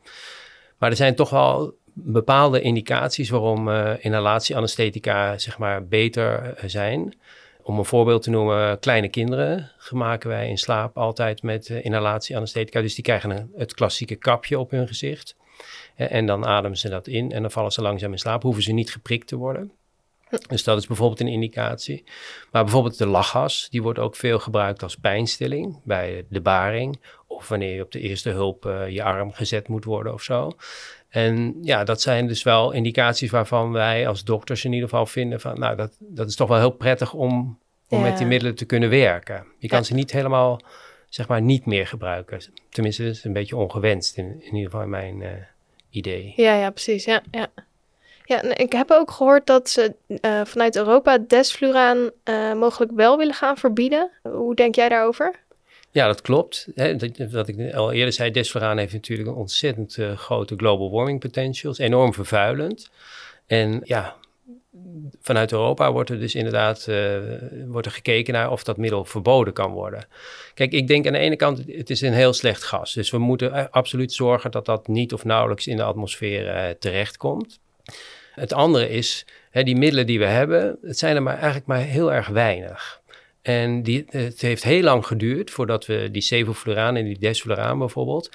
Maar 0.79 0.91
er 0.91 0.97
zijn 0.97 1.15
toch 1.15 1.31
wel 1.31 1.75
bepaalde 2.05 2.61
indicaties 2.61 3.31
waarom 3.31 3.69
uh, 3.69 3.93
inhalatieanesthetica 3.99 5.39
zeg 5.39 5.59
maar 5.59 5.87
beter 5.87 6.55
eh, 6.55 6.69
zijn. 6.69 7.19
Om 7.63 7.79
een 7.79 7.85
voorbeeld 7.85 8.23
te 8.23 8.31
noemen, 8.31 8.79
kleine 8.79 9.09
kinderen 9.09 9.71
gemaken 9.77 10.29
wij 10.29 10.49
in 10.49 10.59
slaap 10.59 10.97
altijd 10.97 11.43
met 11.43 11.69
uh, 11.69 11.85
inhalatieanesthetica. 11.85 12.81
Dus 12.81 12.95
die 12.95 13.05
krijgen 13.05 13.31
een, 13.31 13.53
het 13.57 13.75
klassieke 13.75 14.15
kapje 14.15 14.59
op 14.59 14.71
hun 14.71 14.87
gezicht. 14.87 15.37
En 15.95 16.27
dan 16.27 16.47
ademen 16.47 16.79
ze 16.79 16.89
dat 16.89 17.07
in 17.07 17.33
en 17.33 17.43
dan 17.43 17.51
vallen 17.51 17.73
ze 17.73 17.83
langzaam 17.83 18.13
in 18.13 18.19
slaap. 18.19 18.43
Hoeven 18.43 18.63
ze 18.63 18.73
niet 18.73 18.93
geprikt 18.93 19.27
te 19.27 19.37
worden. 19.37 19.73
Dus 20.49 20.65
dat 20.65 20.79
is 20.79 20.87
bijvoorbeeld 20.87 21.21
een 21.21 21.29
indicatie. 21.29 22.05
Maar 22.51 22.63
bijvoorbeeld 22.63 22.99
de 22.99 23.07
lachgas, 23.07 23.69
die 23.71 23.83
wordt 23.83 23.99
ook 23.99 24.17
veel 24.17 24.39
gebruikt 24.39 24.83
als 24.83 24.97
pijnstilling 24.97 25.81
bij 25.85 26.27
de 26.29 26.41
baring. 26.41 27.01
Of 27.27 27.49
wanneer 27.49 27.75
je 27.75 27.83
op 27.83 27.93
de 27.93 28.01
eerste 28.01 28.31
hulp 28.31 28.63
je 28.89 29.03
arm 29.03 29.33
gezet 29.33 29.69
moet 29.69 29.85
worden 29.85 30.13
of 30.13 30.23
zo. 30.23 30.53
En 31.09 31.59
ja, 31.63 31.85
dat 31.85 32.01
zijn 32.01 32.27
dus 32.27 32.43
wel 32.43 32.73
indicaties 32.73 33.31
waarvan 33.31 33.73
wij 33.73 34.09
als 34.09 34.25
dokters 34.25 34.65
in 34.65 34.73
ieder 34.73 34.89
geval 34.89 35.07
vinden 35.07 35.41
van, 35.41 35.59
nou, 35.59 35.77
dat, 35.77 35.97
dat 35.99 36.29
is 36.29 36.37
toch 36.37 36.49
wel 36.49 36.59
heel 36.59 36.71
prettig 36.71 37.15
om, 37.15 37.59
om 37.89 38.03
met 38.03 38.19
die 38.19 38.27
middelen 38.27 38.55
te 38.55 38.65
kunnen 38.65 38.91
werken. 38.91 39.47
Je 39.59 39.69
kan 39.69 39.85
ze 39.85 39.95
niet 39.95 40.13
helemaal, 40.13 40.61
zeg 41.09 41.29
maar, 41.29 41.43
niet 41.43 41.67
meer 41.67 41.87
gebruiken. 41.87 42.41
Tenminste, 42.71 43.03
dat 43.05 43.15
is 43.15 43.25
een 43.25 43.33
beetje 43.33 43.57
ongewenst 43.57 44.17
in, 44.17 44.27
in 44.27 44.55
ieder 44.55 44.71
geval 44.71 44.83
in 44.83 44.91
mijn 44.91 45.21
uh, 45.21 45.31
idee. 45.91 46.33
Ja, 46.37 46.55
ja, 46.55 46.71
precies. 46.71 47.05
Ja, 47.05 47.23
ja. 47.31 47.49
Ja, 48.25 48.43
ik 48.43 48.73
heb 48.73 48.91
ook 48.91 49.11
gehoord 49.11 49.47
dat 49.47 49.69
ze 49.69 49.95
uh, 50.07 50.45
vanuit 50.45 50.77
Europa 50.77 51.19
desfluraan 51.19 52.11
uh, 52.25 52.55
mogelijk 52.55 52.93
wel 52.93 53.17
willen 53.17 53.35
gaan 53.35 53.57
verbieden. 53.57 54.11
Hoe 54.23 54.55
denk 54.55 54.75
jij 54.75 54.89
daarover? 54.89 55.35
Ja, 55.99 56.07
dat 56.07 56.21
klopt. 56.21 56.67
Dat, 56.75 57.31
wat 57.31 57.49
ik 57.49 57.75
al 57.75 57.93
eerder 57.93 58.13
zei, 58.13 58.31
desfluraan 58.31 58.79
heeft 58.79 58.93
natuurlijk 58.93 59.29
een 59.29 59.35
ontzettend 59.35 59.97
uh, 59.97 60.17
grote 60.17 60.57
global 60.57 60.91
warming 60.91 61.21
potential. 61.21 61.73
is 61.73 61.79
enorm 61.79 62.15
vervuilend. 62.15 62.91
En 63.47 63.81
ja, 63.85 64.17
vanuit 65.21 65.53
Europa 65.53 65.93
wordt 65.93 66.11
er 66.11 66.19
dus 66.21 66.35
inderdaad 66.35 66.89
wordt 67.67 67.87
er 67.87 67.93
gekeken 67.93 68.33
naar 68.33 68.51
of 68.51 68.65
dat 68.65 68.77
middel 68.77 69.05
verboden 69.05 69.53
kan 69.53 69.73
worden. 69.73 70.07
Kijk, 70.55 70.73
ik 70.73 70.87
denk 70.87 71.07
aan 71.07 71.13
de 71.13 71.19
ene 71.19 71.37
kant, 71.37 71.63
het 71.67 71.91
is 71.91 72.01
een 72.01 72.13
heel 72.13 72.33
slecht 72.33 72.63
gas. 72.63 72.93
Dus 72.93 73.11
we 73.11 73.19
moeten 73.19 73.71
absoluut 73.71 74.13
zorgen 74.13 74.51
dat 74.51 74.67
dat 74.67 74.89
niet 74.89 75.13
of 75.13 75.25
nauwelijks 75.25 75.67
in 75.67 75.77
de 75.77 75.83
atmosfeer 75.83 76.77
terechtkomt. 76.79 77.61
Het 78.35 78.53
andere 78.53 78.89
is, 78.89 79.27
hè, 79.51 79.63
die 79.63 79.77
middelen 79.77 80.07
die 80.07 80.19
we 80.19 80.27
hebben, 80.27 80.79
het 80.83 80.99
zijn 80.99 81.17
er 81.17 81.23
maar 81.23 81.37
eigenlijk 81.37 81.67
maar 81.67 81.81
heel 81.81 82.13
erg 82.13 82.29
weinig. 82.29 83.01
En 83.43 83.83
die, 83.83 84.05
het 84.09 84.41
heeft 84.41 84.63
heel 84.63 84.83
lang 84.83 85.07
geduurd 85.07 85.51
voordat 85.51 85.87
we 85.87 86.09
die 86.11 86.23
sevofluraan 86.23 86.97
en 86.97 87.05
die 87.05 87.19
desfluraan 87.19 87.79
bijvoorbeeld, 87.79 88.31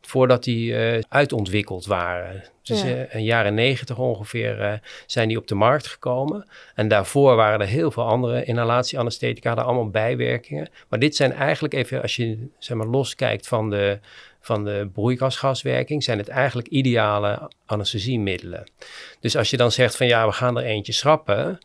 voordat 0.00 0.44
die 0.44 0.72
uh, 0.72 1.02
uitontwikkeld 1.08 1.86
waren. 1.86 2.44
Dus 2.62 2.82
ja. 2.82 3.06
in 3.10 3.24
jaren 3.24 3.54
negentig 3.54 3.98
ongeveer 3.98 4.80
zijn 5.06 5.28
die 5.28 5.38
op 5.38 5.46
de 5.46 5.54
markt 5.54 5.86
gekomen. 5.86 6.48
En 6.74 6.88
daarvoor 6.88 7.36
waren 7.36 7.60
er 7.60 7.66
heel 7.66 7.90
veel 7.90 8.04
andere 8.04 8.44
inhalatieanesthetica, 8.44 9.48
hadden 9.48 9.66
allemaal 9.66 9.90
bijwerkingen. 9.90 10.68
Maar 10.88 10.98
dit 10.98 11.16
zijn 11.16 11.32
eigenlijk 11.32 11.74
even, 11.74 12.02
als 12.02 12.16
je 12.16 12.48
zeg 12.58 12.76
maar, 12.76 12.86
loskijkt 12.86 13.48
van 13.48 13.70
de 13.70 13.98
van 14.42 14.64
de 14.64 14.90
broeikasgaswerking 14.92 16.04
zijn 16.04 16.18
het 16.18 16.28
eigenlijk 16.28 16.68
ideale 16.68 17.50
anesthesiemiddelen. 17.66 18.70
Dus 19.20 19.36
als 19.36 19.50
je 19.50 19.56
dan 19.56 19.72
zegt 19.72 19.96
van 19.96 20.06
ja, 20.06 20.26
we 20.26 20.32
gaan 20.32 20.58
er 20.58 20.64
eentje 20.64 20.92
schrappen, 20.92 21.58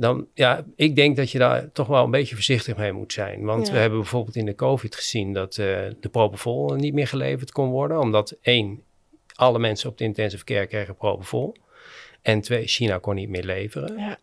dan 0.00 0.26
ja, 0.34 0.64
ik 0.76 0.96
denk 0.96 1.16
dat 1.16 1.30
je 1.30 1.38
daar 1.38 1.72
toch 1.72 1.86
wel 1.86 2.04
een 2.04 2.10
beetje 2.10 2.34
voorzichtig 2.34 2.76
mee 2.76 2.92
moet 2.92 3.12
zijn. 3.12 3.44
Want 3.44 3.70
we 3.70 3.76
hebben 3.76 3.98
bijvoorbeeld 3.98 4.36
in 4.36 4.46
de 4.46 4.54
COVID 4.54 4.94
gezien 4.94 5.32
dat 5.32 5.56
uh, 5.56 5.66
de 6.00 6.08
propofol 6.10 6.74
niet 6.74 6.94
meer 6.94 7.06
geleverd 7.06 7.52
kon 7.52 7.70
worden, 7.70 7.98
omdat 7.98 8.36
één, 8.42 8.82
alle 9.34 9.58
mensen 9.58 9.90
op 9.90 9.98
de 9.98 10.04
intensive 10.04 10.44
care 10.44 10.66
kregen 10.66 10.96
propofol. 10.96 11.56
En 12.22 12.40
twee, 12.40 12.66
China 12.66 12.98
kon 12.98 13.14
niet 13.14 13.28
meer 13.28 13.44
leveren. 13.44 13.98
Ja. 13.98 14.18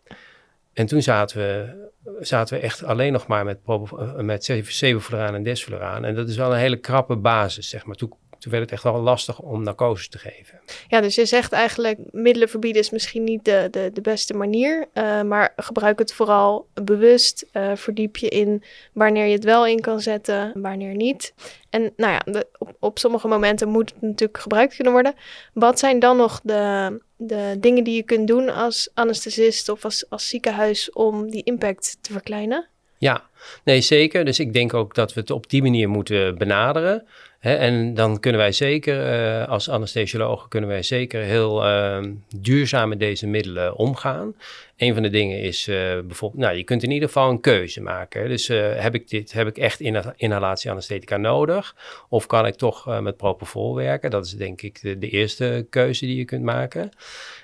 En 0.72 0.86
toen 0.86 1.02
zaten 1.02 1.38
we, 1.38 1.88
zaten 2.20 2.56
we 2.56 2.62
echt 2.62 2.84
alleen 2.84 3.12
nog 3.12 3.26
maar 3.26 3.44
met, 3.44 3.58
eh, 3.66 4.14
met 4.14 4.44
sevofluraan 4.62 5.34
en 5.34 5.42
desfluraan. 5.42 6.04
En 6.04 6.14
dat 6.14 6.28
is 6.28 6.36
wel 6.36 6.52
een 6.52 6.58
hele 6.58 6.80
krappe 6.80 7.16
basis, 7.16 7.68
zeg 7.68 7.84
maar. 7.84 7.96
Toen, 7.96 8.12
toen 8.38 8.52
werd 8.52 8.62
het 8.62 8.72
echt 8.72 8.82
wel 8.82 9.00
lastig 9.00 9.40
om 9.40 9.62
narcose 9.62 10.08
te 10.08 10.18
geven. 10.18 10.60
Ja, 10.88 11.00
dus 11.00 11.14
je 11.14 11.26
zegt 11.26 11.52
eigenlijk 11.52 11.98
middelen 12.10 12.48
verbieden 12.48 12.82
is 12.82 12.90
misschien 12.90 13.24
niet 13.24 13.44
de, 13.44 13.68
de, 13.70 13.90
de 13.92 14.00
beste 14.00 14.34
manier. 14.34 14.88
Uh, 14.94 15.22
maar 15.22 15.52
gebruik 15.56 15.98
het 15.98 16.12
vooral 16.12 16.68
bewust. 16.74 17.46
Uh, 17.52 17.70
verdiep 17.74 18.16
je 18.16 18.28
in 18.28 18.62
wanneer 18.92 19.26
je 19.26 19.32
het 19.32 19.44
wel 19.44 19.66
in 19.66 19.80
kan 19.80 20.00
zetten, 20.00 20.52
wanneer 20.54 20.94
niet. 20.94 21.34
En 21.70 21.92
nou 21.96 22.12
ja, 22.12 22.32
de, 22.32 22.46
op, 22.58 22.76
op 22.80 22.98
sommige 22.98 23.28
momenten 23.28 23.68
moet 23.68 23.90
het 23.90 24.02
natuurlijk 24.02 24.38
gebruikt 24.38 24.74
kunnen 24.74 24.92
worden. 24.92 25.14
Wat 25.52 25.78
zijn 25.78 25.98
dan 25.98 26.16
nog 26.16 26.40
de, 26.42 27.00
de 27.16 27.56
dingen 27.60 27.84
die 27.84 27.94
je 27.94 28.02
kunt 28.02 28.28
doen 28.28 28.48
als 28.48 28.90
anesthesist 28.94 29.68
of 29.68 29.84
als, 29.84 30.10
als 30.10 30.28
ziekenhuis 30.28 30.92
om 30.92 31.30
die 31.30 31.42
impact 31.44 31.98
te 32.00 32.12
verkleinen? 32.12 32.68
Ja, 32.98 33.28
nee 33.64 33.80
zeker. 33.80 34.24
Dus 34.24 34.40
ik 34.40 34.52
denk 34.52 34.74
ook 34.74 34.94
dat 34.94 35.14
we 35.14 35.20
het 35.20 35.30
op 35.30 35.50
die 35.50 35.62
manier 35.62 35.88
moeten 35.88 36.38
benaderen 36.38 37.06
en 37.38 37.94
dan 37.94 38.20
kunnen 38.20 38.40
wij 38.40 38.52
zeker, 38.52 39.22
uh, 39.40 39.48
als 39.48 39.68
anesthesiologen, 39.68 40.48
kunnen 40.48 40.68
wij 40.68 40.82
zeker 40.82 41.22
heel 41.22 41.66
uh, 41.66 42.04
duurzaam 42.36 42.88
met 42.88 42.98
deze 42.98 43.26
middelen 43.26 43.76
omgaan. 43.76 44.34
Een 44.76 44.94
van 44.94 45.02
de 45.02 45.10
dingen 45.10 45.40
is 45.40 45.68
uh, 45.68 45.76
bijvoorbeeld, 45.76 46.42
nou, 46.42 46.56
je 46.56 46.64
kunt 46.64 46.82
in 46.82 46.90
ieder 46.90 47.08
geval 47.08 47.30
een 47.30 47.40
keuze 47.40 47.80
maken. 47.80 48.28
Dus 48.28 48.48
eh, 48.48 48.80
heb 48.80 48.94
ik 48.94 49.08
dit, 49.08 49.32
heb 49.32 49.46
ik 49.46 49.58
echt 49.58 49.80
inhalatieanesthetica 50.16 51.16
nodig? 51.16 51.76
Of 52.08 52.26
kan 52.26 52.46
ik 52.46 52.54
toch 52.54 53.00
met 53.00 53.16
propofol 53.16 53.74
werken? 53.74 54.10
Dat 54.10 54.26
is 54.26 54.32
denk 54.32 54.62
ik 54.62 54.80
de, 54.80 54.98
de, 54.98 55.08
eerste 55.08 55.66
keuze 55.70 56.06
die 56.06 56.16
je 56.16 56.24
kunt 56.24 56.42
maken. 56.42 56.90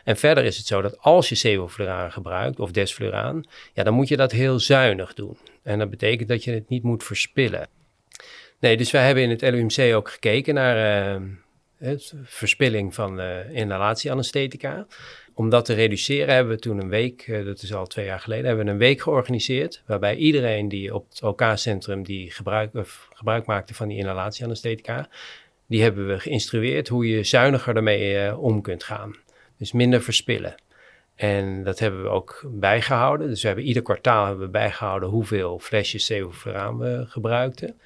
En 0.04 0.16
verder 0.16 0.44
is 0.44 0.56
het 0.56 0.66
zo 0.66 0.82
dat 0.82 0.98
als 0.98 1.28
je 1.28 1.34
sevofluraan 1.34 2.12
gebruikt 2.12 2.60
of 2.60 2.70
desfluraan, 2.70 3.44
ja, 3.72 3.82
dan 3.82 3.94
moet 3.94 4.08
je 4.08 4.16
dat 4.16 4.32
heel 4.32 4.58
zuinig 4.58 5.14
doen. 5.14 5.36
En 5.62 5.78
dat 5.78 5.90
betekent 5.90 6.28
dat 6.28 6.44
je 6.44 6.52
het 6.52 6.68
niet 6.68 6.82
moet 6.82 7.04
verspillen. 7.04 7.68
Nee, 8.64 8.76
dus 8.76 8.90
wij 8.90 9.06
hebben 9.06 9.22
in 9.22 9.30
het 9.30 9.42
LUMC 9.42 9.94
ook 9.94 10.10
gekeken 10.10 10.54
naar 10.54 11.20
uh, 11.80 11.94
verspilling 12.24 12.94
van 12.94 13.20
uh, 13.20 13.50
inhalatieanesthetica. 13.50 14.86
Om 15.34 15.48
dat 15.48 15.64
te 15.64 15.74
reduceren 15.74 16.34
hebben 16.34 16.54
we 16.54 16.60
toen 16.60 16.80
een 16.80 16.88
week, 16.88 17.26
uh, 17.26 17.44
dat 17.44 17.62
is 17.62 17.74
al 17.74 17.86
twee 17.86 18.04
jaar 18.04 18.20
geleden, 18.20 18.46
hebben 18.46 18.64
we 18.64 18.70
een 18.70 18.78
week 18.78 19.00
georganiseerd. 19.00 19.82
Waarbij 19.86 20.16
iedereen 20.16 20.68
die 20.68 20.94
op 20.94 21.08
het 21.08 21.22
OK-centrum 21.22 22.02
die 22.02 22.30
gebruik, 22.30 22.70
gebruik 23.12 23.46
maakte 23.46 23.74
van 23.74 23.88
die 23.88 23.98
inhalatieanesthetica, 23.98 25.08
die 25.66 25.82
hebben 25.82 26.06
we 26.06 26.18
geïnstrueerd 26.18 26.88
hoe 26.88 27.08
je 27.08 27.24
zuiniger 27.24 27.76
ermee 27.76 28.36
om 28.36 28.62
kunt 28.62 28.84
gaan. 28.84 29.16
Dus 29.58 29.72
minder 29.72 30.02
verspillen. 30.02 30.54
En 31.14 31.64
dat 31.64 31.78
hebben 31.78 32.02
we 32.02 32.08
ook 32.08 32.42
bijgehouden. 32.46 33.28
Dus 33.28 33.40
we 33.40 33.46
hebben 33.46 33.66
ieder 33.66 33.82
kwartaal 33.82 34.26
hebben 34.26 34.44
we 34.44 34.50
bijgehouden 34.50 35.08
hoeveel 35.08 35.58
flesjes 35.58 36.04
sevofluraan 36.04 36.78
we 36.78 37.04
gebruikten. 37.08 37.80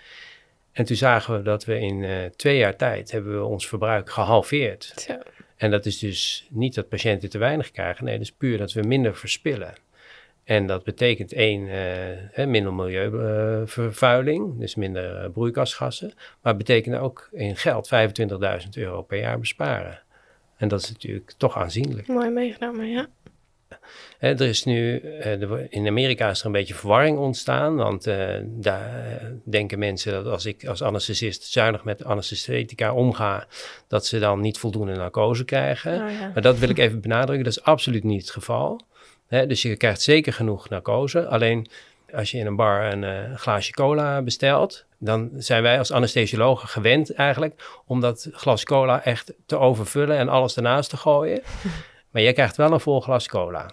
En 0.79 0.85
toen 0.85 0.97
zagen 0.97 1.37
we 1.37 1.43
dat 1.43 1.65
we 1.65 1.79
in 1.79 2.03
uh, 2.03 2.25
twee 2.37 2.57
jaar 2.57 2.77
tijd 2.77 3.11
hebben 3.11 3.39
we 3.39 3.45
ons 3.45 3.69
verbruik 3.69 4.11
gehalveerd. 4.11 4.93
Zo. 4.97 5.19
En 5.57 5.71
dat 5.71 5.87
is 5.87 5.99
dus 5.99 6.47
niet 6.51 6.75
dat 6.75 6.89
patiënten 6.89 7.31
te 7.31 7.39
weinig 7.39 7.71
krijgen. 7.71 8.05
Nee, 8.05 8.19
dat 8.19 8.23
is 8.23 8.33
puur 8.33 8.59
dat 8.59 8.73
we 8.73 8.83
minder 8.83 9.17
verspillen. 9.17 9.75
En 10.45 10.67
dat 10.67 10.85
betekent 10.85 11.33
één, 11.33 11.69
uh, 12.39 12.47
minder 12.47 12.75
milieuvervuiling, 12.75 14.59
dus 14.59 14.75
minder 14.75 15.31
broeikasgassen. 15.31 16.13
Maar 16.17 16.55
het 16.55 16.67
betekent 16.67 16.97
ook 16.97 17.29
in 17.33 17.57
geld 17.57 17.91
25.000 18.63 18.69
euro 18.75 19.03
per 19.03 19.19
jaar 19.19 19.39
besparen. 19.39 20.03
En 20.57 20.69
dat 20.69 20.83
is 20.83 20.93
natuurlijk 20.93 21.33
toch 21.37 21.57
aanzienlijk. 21.57 22.07
Mooi 22.07 22.31
meegenomen, 22.31 22.91
ja 22.91 23.09
er 24.19 24.41
is 24.41 24.65
nu, 24.65 24.99
eh, 24.99 25.41
in 25.69 25.87
Amerika 25.87 26.31
is 26.31 26.41
er 26.41 26.47
een 26.47 26.53
beetje 26.53 26.75
verwarring 26.75 27.19
ontstaan, 27.19 27.77
want 27.77 28.07
uh, 28.07 28.29
daar 28.45 29.21
denken 29.45 29.79
mensen 29.79 30.13
dat 30.13 30.27
als 30.27 30.47
ik 30.47 30.67
als 30.67 30.83
anesthesist 30.83 31.45
zuinig 31.45 31.85
met 31.85 32.05
anesthetica 32.05 32.93
omga, 32.93 33.47
dat 33.89 34.07
ze 34.07 34.19
dan 34.19 34.41
niet 34.41 34.59
voldoende 34.59 34.95
narcose 34.95 35.45
krijgen. 35.45 35.93
Oh, 35.93 36.11
ja. 36.11 36.31
Maar 36.35 36.43
dat 36.43 36.59
wil 36.59 36.69
ik 36.69 36.79
even 36.79 37.01
benadrukken, 37.01 37.45
dat 37.45 37.57
is 37.57 37.63
absoluut 37.63 38.05
niet 38.05 38.21
het 38.21 38.31
geval. 38.31 38.81
dus 39.29 39.63
je 39.63 39.77
krijgt 39.77 40.01
zeker 40.01 40.33
genoeg 40.33 40.69
narcose, 40.69 41.27
alleen 41.27 41.69
als 42.15 42.31
je 42.31 42.39
in 42.39 42.47
een 42.47 42.57
bar 42.57 42.93
een 42.93 43.03
uh, 43.03 43.37
glaasje 43.37 43.73
cola 43.73 44.23
bestelt, 44.23 44.85
dan 44.99 45.31
zijn 45.37 45.63
wij 45.63 45.79
als 45.79 45.93
anesthesiologen 45.93 46.69
gewend 46.69 47.15
eigenlijk 47.15 47.81
om 47.87 48.01
dat 48.01 48.29
glas 48.33 48.65
cola 48.65 49.05
echt 49.05 49.33
te 49.47 49.59
overvullen 49.59 50.17
en 50.17 50.29
alles 50.29 50.57
ernaast 50.57 50.91
te 50.91 50.97
gooien. 50.97 51.43
Maar 52.11 52.23
jij 52.23 52.33
krijgt 52.33 52.57
wel 52.57 52.73
een 52.73 52.81
vol 52.81 53.01
glas 53.01 53.29
cola. 53.29 53.71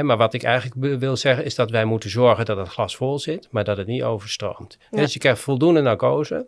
Maar 0.00 0.16
wat 0.16 0.34
ik 0.34 0.42
eigenlijk 0.42 0.98
wil 1.00 1.16
zeggen 1.16 1.44
is 1.44 1.54
dat 1.54 1.70
wij 1.70 1.84
moeten 1.84 2.10
zorgen 2.10 2.44
dat 2.44 2.56
het 2.56 2.68
glas 2.68 2.96
vol 2.96 3.18
zit, 3.18 3.48
maar 3.50 3.64
dat 3.64 3.76
het 3.76 3.86
niet 3.86 4.02
overstroomt. 4.02 4.78
Dus 4.90 5.12
je 5.12 5.18
krijgt 5.18 5.40
voldoende 5.40 5.80
narcose, 5.80 6.46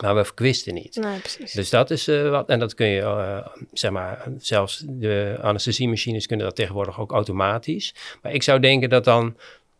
maar 0.00 0.14
we 0.14 0.24
verkwisten 0.24 0.74
niet. 0.74 0.96
Nee, 0.96 1.18
precies. 1.18 1.52
Dus 1.52 1.70
dat 1.70 1.90
is 1.90 2.08
uh, 2.08 2.30
wat, 2.30 2.48
en 2.48 2.58
dat 2.58 2.74
kun 2.74 2.86
je, 2.86 3.00
uh, 3.00 3.46
zeg 3.72 3.90
maar, 3.90 4.28
zelfs 4.38 4.84
de 4.86 5.38
anesthesiemachines 5.40 6.26
kunnen 6.26 6.46
dat 6.46 6.56
tegenwoordig 6.56 7.00
ook 7.00 7.12
automatisch. 7.12 7.94
Maar 8.22 8.32
ik 8.32 8.42
zou 8.42 8.60
denken 8.60 8.88
dat 8.88 9.04
dan, 9.04 9.36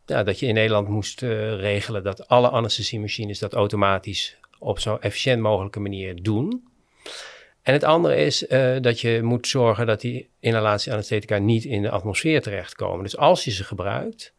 ja, 0.07 0.23
dat 0.23 0.39
je 0.39 0.47
in 0.47 0.55
Nederland 0.55 0.89
moest 0.89 1.23
uh, 1.23 1.55
regelen 1.55 2.03
dat 2.03 2.29
alle 2.29 2.49
anesthesiemachines 2.49 3.39
dat 3.39 3.53
automatisch 3.53 4.37
op 4.59 4.79
zo 4.79 4.97
efficiënt 5.01 5.41
mogelijke 5.41 5.81
manier 5.81 6.23
doen. 6.23 6.70
En 7.63 7.73
het 7.73 7.85
andere 7.85 8.17
is 8.17 8.49
uh, 8.49 8.77
dat 8.81 9.01
je 9.01 9.23
moet 9.23 9.47
zorgen 9.47 9.87
dat 9.87 10.01
die 10.01 10.29
inhalatieanesthetica 10.41 11.39
niet 11.39 11.65
in 11.65 11.83
de 11.83 11.91
atmosfeer 11.91 12.43
terechtkomen. 12.43 13.03
Dus 13.03 13.17
als 13.17 13.45
je 13.45 13.51
ze 13.51 13.65
gebruikt, 13.65 14.33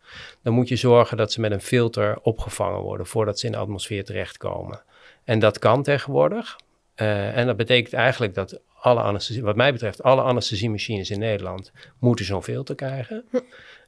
dan 0.43 0.53
moet 0.53 0.67
je 0.67 0.75
zorgen 0.75 1.17
dat 1.17 1.31
ze 1.31 1.39
met 1.39 1.51
een 1.51 1.61
filter 1.61 2.19
opgevangen 2.21 2.81
worden 2.81 3.05
voordat 3.05 3.39
ze 3.39 3.45
in 3.45 3.51
de 3.51 3.57
atmosfeer 3.57 4.05
terechtkomen. 4.05 4.83
En 5.23 5.39
dat 5.39 5.59
kan 5.59 5.83
tegenwoordig. 5.83 6.55
Uh, 6.95 7.37
en 7.37 7.45
dat 7.45 7.57
betekent 7.57 7.93
eigenlijk 7.93 8.33
dat 8.33 8.59
alle 8.79 9.01
anesthesie, 9.01 9.43
wat 9.43 9.55
mij 9.55 9.71
betreft, 9.71 10.03
alle 10.03 10.21
anesthesiemachines 10.21 11.09
in 11.09 11.19
Nederland 11.19 11.71
moeten 11.99 12.25
zo'n 12.25 12.43
filter 12.43 12.75
krijgen. 12.75 13.23
Hm. 13.29 13.39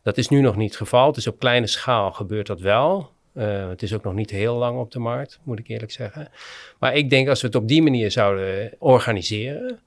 Dat 0.03 0.17
is 0.17 0.27
nu 0.27 0.41
nog 0.41 0.55
niet 0.55 0.69
het 0.69 0.77
geval. 0.77 1.11
Dus 1.11 1.27
op 1.27 1.39
kleine 1.39 1.67
schaal 1.67 2.11
gebeurt 2.11 2.47
dat 2.47 2.59
wel. 2.59 3.11
Uh, 3.33 3.69
het 3.69 3.81
is 3.81 3.93
ook 3.93 4.03
nog 4.03 4.13
niet 4.13 4.29
heel 4.29 4.55
lang 4.55 4.79
op 4.79 4.91
de 4.91 4.99
markt, 4.99 5.39
moet 5.43 5.59
ik 5.59 5.67
eerlijk 5.67 5.91
zeggen. 5.91 6.27
Maar 6.79 6.95
ik 6.95 7.09
denk 7.09 7.27
als 7.27 7.41
we 7.41 7.47
het 7.47 7.55
op 7.55 7.67
die 7.67 7.81
manier 7.81 8.11
zouden 8.11 8.75
organiseren, 8.79 9.79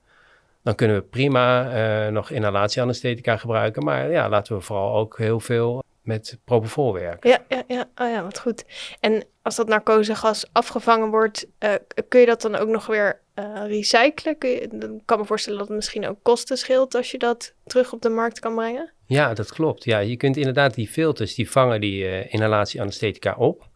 dan 0.63 0.75
kunnen 0.75 0.97
we 0.97 1.03
prima 1.03 1.75
uh, 2.07 2.13
nog 2.13 2.31
inhalatieanesthetica 2.31 3.37
gebruiken. 3.37 3.85
Maar 3.85 4.11
ja, 4.11 4.29
laten 4.29 4.57
we 4.57 4.63
vooral 4.63 4.97
ook 4.97 5.19
heel 5.19 5.41
veel 5.41 5.83
met 6.03 6.39
propofol 6.45 6.93
werken. 6.93 7.31
Ja, 7.31 7.39
ja, 7.49 7.63
ja. 7.67 7.89
Oh 7.97 8.11
ja, 8.11 8.23
wat 8.23 8.39
goed. 8.39 8.65
En 9.01 9.25
als 9.43 9.57
dat 9.57 9.69
narcosegas 9.69 10.47
afgevangen 10.53 11.11
wordt, 11.11 11.47
uh, 11.59 11.75
kun 12.09 12.21
je 12.21 12.27
dat 12.27 12.43
dan 12.43 12.57
ook 12.57 12.69
nog 12.69 12.87
weer 12.87 13.21
uh, 13.39 13.63
recyclen? 13.67 14.39
Kun 14.39 14.51
je, 14.51 14.69
dan 14.73 15.01
kan 15.05 15.19
me 15.19 15.25
voorstellen 15.25 15.59
dat 15.59 15.69
het 15.69 15.77
misschien 15.77 16.07
ook 16.09 16.19
kosten 16.23 16.57
scheelt 16.57 16.95
als 16.95 17.11
je 17.11 17.19
dat 17.19 17.55
terug 17.65 17.93
op 17.93 18.03
de 18.03 18.09
markt 18.09 18.39
kan 18.39 18.55
brengen. 18.55 18.93
Ja, 19.07 19.35
dat 19.35 19.53
klopt. 19.53 19.85
Ja, 19.85 19.99
je 19.99 20.17
kunt 20.17 20.37
inderdaad 20.37 20.75
die 20.75 20.89
filters, 20.89 21.35
die 21.35 21.51
vangen 21.51 21.81
die 21.81 22.05
uh, 22.05 22.33
inhalatieanesthetica 22.33 23.35
op. 23.35 23.69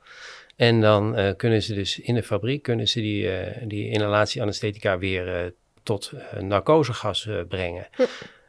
En 0.57 0.81
dan 0.81 1.19
uh, 1.19 1.31
kunnen 1.37 1.63
ze 1.63 1.75
dus 1.75 1.99
in 1.99 2.15
de 2.15 2.23
fabriek 2.23 2.63
kunnen 2.63 2.89
ze 2.89 3.01
die, 3.01 3.31
die 3.67 3.89
inhalatieanesthetica 3.89 4.99
weer 4.99 5.53
tot 5.83 6.13
narcosegas 6.41 7.29
brengen. 7.49 7.89
Hm. 7.93 8.03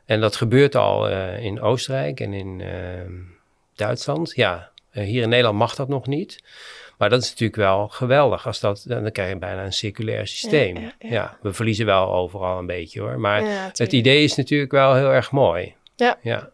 En 0.06 0.22
dat 0.22 0.36
gebeurt 0.36 0.75
al 0.75 1.10
in 1.38 1.62
Oostenrijk 1.62 2.20
en 2.20 2.34
in 2.34 2.62
ehm, 2.62 3.12
Duitsland. 3.75 4.32
Ja, 4.36 4.72
hier 4.91 5.22
in 5.22 5.30
Nederland 5.30 5.58
mag 5.58 5.75
dat 5.75 5.88
nog 5.88 6.08
niet. 6.08 6.44
Maar 7.01 7.10
dat 7.10 7.22
is 7.22 7.29
natuurlijk 7.29 7.55
wel 7.55 7.88
geweldig. 7.88 8.48
Als 8.48 8.60
dat, 8.60 8.84
dan 8.88 9.12
krijg 9.12 9.29
je 9.29 9.38
bijna 9.38 9.65
een 9.65 9.74
circulair 9.74 10.27
systeem. 10.27 10.77
Ja, 10.77 10.91
ja, 11.00 11.38
we 11.41 11.53
verliezen 11.53 11.86
wel 11.86 12.13
overal 12.13 12.60
een 12.60 12.65
beetje 12.65 13.01
hoor. 13.01 13.20
Maar 13.20 13.72
het 13.74 13.93
idee 13.93 14.24
is 14.24 14.36
natuurlijk 14.36 14.72
wel 14.72 14.96
heel 14.96 15.12
erg 15.12 15.31
mooi. 15.31 15.75
Ja. 15.96 16.17
ja. 16.22 16.50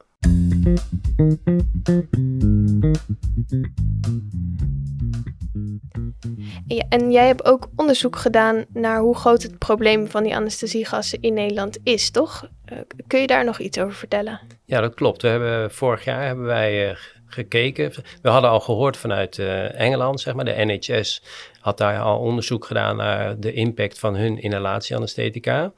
Ja, 6.67 6.85
en 6.89 7.11
jij 7.11 7.27
hebt 7.27 7.45
ook 7.45 7.69
onderzoek 7.75 8.15
gedaan 8.15 8.65
naar 8.73 8.99
hoe 8.99 9.15
groot 9.15 9.43
het 9.43 9.57
probleem 9.57 10.07
van 10.07 10.23
die 10.23 10.35
anesthesiegassen 10.35 11.21
in 11.21 11.33
Nederland 11.33 11.77
is, 11.83 12.11
toch? 12.11 12.49
Uh, 12.73 12.79
kun 13.07 13.19
je 13.19 13.27
daar 13.27 13.45
nog 13.45 13.59
iets 13.59 13.79
over 13.79 13.93
vertellen? 13.93 14.39
Ja, 14.65 14.81
dat 14.81 14.93
klopt. 14.93 15.21
We 15.21 15.27
hebben, 15.27 15.71
vorig 15.71 16.03
jaar 16.03 16.25
hebben 16.25 16.45
wij 16.45 16.89
uh, 16.89 16.97
gekeken. 17.27 17.91
We 18.21 18.29
hadden 18.29 18.49
al 18.49 18.59
gehoord 18.59 18.97
vanuit 18.97 19.37
uh, 19.37 19.79
Engeland, 19.79 20.19
zeg 20.19 20.33
maar. 20.33 20.45
De 20.45 20.65
NHS 20.65 21.21
had 21.59 21.77
daar 21.77 21.99
al 21.99 22.19
onderzoek 22.19 22.65
gedaan 22.65 22.95
naar 22.95 23.39
de 23.39 23.53
impact 23.53 23.99
van 23.99 24.15
hun 24.15 24.41
inhalatieanesthetica. 24.41 25.73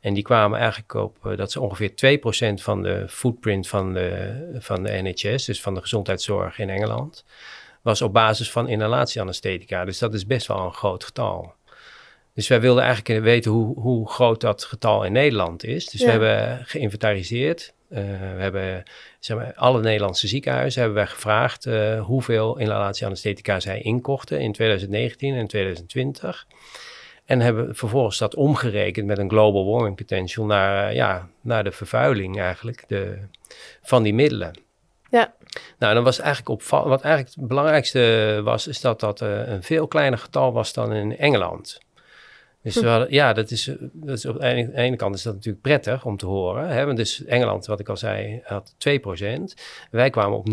En 0.00 0.14
die 0.14 0.22
kwamen 0.22 0.58
eigenlijk 0.58 0.94
op 0.94 1.16
dat 1.36 1.52
ze 1.52 1.60
ongeveer 1.60 2.18
2% 2.60 2.62
van 2.62 2.82
de 2.82 3.04
footprint 3.08 3.68
van 3.68 3.92
de, 3.92 4.56
van 4.58 4.82
de 4.82 5.02
NHS, 5.02 5.44
dus 5.44 5.60
van 5.60 5.74
de 5.74 5.80
gezondheidszorg 5.80 6.58
in 6.58 6.70
Engeland, 6.70 7.24
was 7.82 8.02
op 8.02 8.12
basis 8.12 8.50
van 8.50 8.68
inhalatieanesthetica. 8.68 9.84
Dus 9.84 9.98
dat 9.98 10.14
is 10.14 10.26
best 10.26 10.46
wel 10.46 10.58
een 10.58 10.72
groot 10.72 11.04
getal. 11.04 11.54
Dus 12.34 12.48
wij 12.48 12.60
wilden 12.60 12.82
eigenlijk 12.82 13.24
weten 13.24 13.50
hoe, 13.50 13.80
hoe 13.80 14.08
groot 14.08 14.40
dat 14.40 14.64
getal 14.64 15.04
in 15.04 15.12
Nederland 15.12 15.64
is. 15.64 15.86
Dus 15.86 16.04
we 16.04 16.10
hebben 16.10 16.64
geïnventariseerd. 16.64 17.74
Uh, 17.94 18.00
we 18.34 18.42
hebben 18.42 18.82
zeg 19.20 19.36
maar, 19.36 19.54
alle 19.54 19.80
Nederlandse 19.80 20.28
ziekenhuizen 20.28 20.80
hebben 20.80 20.98
wij 20.98 21.06
gevraagd 21.06 21.66
uh, 21.66 22.04
hoeveel 22.04 22.58
inhalatieanesthetica 22.58 23.60
zij 23.60 23.80
inkochten 23.80 24.40
in 24.40 24.52
2019 24.52 25.34
en 25.34 25.46
2020. 25.46 26.46
En 27.24 27.40
hebben 27.40 27.76
vervolgens 27.76 28.18
dat 28.18 28.34
omgerekend 28.34 29.06
met 29.06 29.18
een 29.18 29.30
global 29.30 29.66
warming 29.66 29.96
potential 29.96 30.46
naar, 30.46 30.88
uh, 30.88 30.94
ja, 30.94 31.28
naar 31.40 31.64
de 31.64 31.72
vervuiling 31.72 32.40
eigenlijk 32.40 32.84
de, 32.88 33.18
van 33.82 34.02
die 34.02 34.14
middelen. 34.14 34.58
Ja. 35.10 35.34
Nou, 35.78 35.94
dan 35.94 36.04
was 36.04 36.18
eigenlijk 36.18 36.48
opvallend. 36.48 36.88
Wat 36.88 37.02
eigenlijk 37.02 37.34
het 37.34 37.48
belangrijkste 37.48 38.40
was, 38.44 38.66
is 38.66 38.80
dat 38.80 39.00
dat 39.00 39.20
uh, 39.20 39.48
een 39.48 39.62
veel 39.62 39.86
kleiner 39.86 40.18
getal 40.18 40.52
was 40.52 40.72
dan 40.72 40.92
in 40.92 41.18
Engeland. 41.18 41.80
Dus 42.64 42.80
hadden, 42.80 43.12
ja, 43.12 43.32
dat 43.32 43.50
is, 43.50 43.70
dat 43.92 44.16
is 44.16 44.26
op 44.26 44.40
de 44.40 44.46
ene, 44.46 44.70
de 44.70 44.76
ene, 44.76 44.96
kant 44.96 45.14
is 45.14 45.22
dat 45.22 45.34
natuurlijk 45.34 45.62
prettig 45.62 46.04
om 46.04 46.16
te 46.16 46.26
horen. 46.26 46.68
Hè? 46.68 46.84
Want 46.84 46.96
dus 46.96 47.24
Engeland, 47.24 47.66
wat 47.66 47.80
ik 47.80 47.88
al 47.88 47.96
zei, 47.96 48.40
had 48.44 48.74
2%. 48.74 49.54
Wij 49.90 50.10
kwamen 50.10 50.38
op 50.38 50.48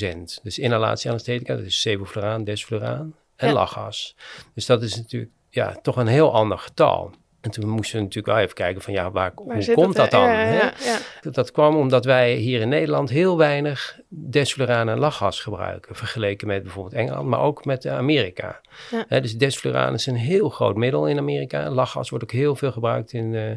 0,1%. 0.00 0.42
Dus 0.42 0.58
inhalatie 0.58 1.10
anesthetica, 1.10 1.56
dat 1.56 1.64
is 1.64 1.80
sevofluraan, 1.80 2.44
desfluraan 2.44 3.14
en 3.36 3.48
ja. 3.48 3.54
lachgas. 3.54 4.16
Dus 4.54 4.66
dat 4.66 4.82
is 4.82 4.96
natuurlijk 4.96 5.32
ja, 5.50 5.78
toch 5.82 5.96
een 5.96 6.06
heel 6.06 6.32
ander 6.32 6.58
getal. 6.58 7.10
En 7.40 7.50
toen 7.50 7.68
moesten 7.68 7.96
we 7.96 8.02
natuurlijk 8.02 8.34
wel 8.34 8.42
even 8.42 8.54
kijken 8.54 8.82
van 8.82 8.92
ja, 8.92 9.10
waar, 9.10 9.32
waar 9.34 9.64
hoe 9.64 9.74
komt 9.74 9.96
dat, 9.96 10.10
dat 10.10 10.20
dan? 10.20 10.30
Ja, 10.30 10.52
ja, 10.52 10.72
ja. 10.84 11.30
Dat 11.30 11.50
kwam 11.50 11.76
omdat 11.76 12.04
wij 12.04 12.34
hier 12.34 12.60
in 12.60 12.68
Nederland 12.68 13.10
heel 13.10 13.36
weinig 13.36 14.00
desfluraan 14.08 14.88
en 14.88 14.98
lachgas 14.98 15.40
gebruiken. 15.40 15.96
Vergeleken 15.96 16.46
met 16.46 16.62
bijvoorbeeld 16.62 16.94
Engeland, 16.94 17.28
maar 17.28 17.40
ook 17.40 17.64
met 17.64 17.86
Amerika. 17.86 18.60
He, 19.08 19.20
dus 19.20 19.36
desfluraan 19.36 19.94
is 19.94 20.06
een 20.06 20.16
heel 20.16 20.48
groot 20.48 20.76
middel 20.76 21.06
in 21.06 21.18
Amerika. 21.18 21.70
Lachgas 21.70 22.10
wordt 22.10 22.24
ook 22.24 22.32
heel 22.32 22.56
veel 22.56 22.72
gebruikt 22.72 23.12
in, 23.12 23.32
uh, 23.32 23.50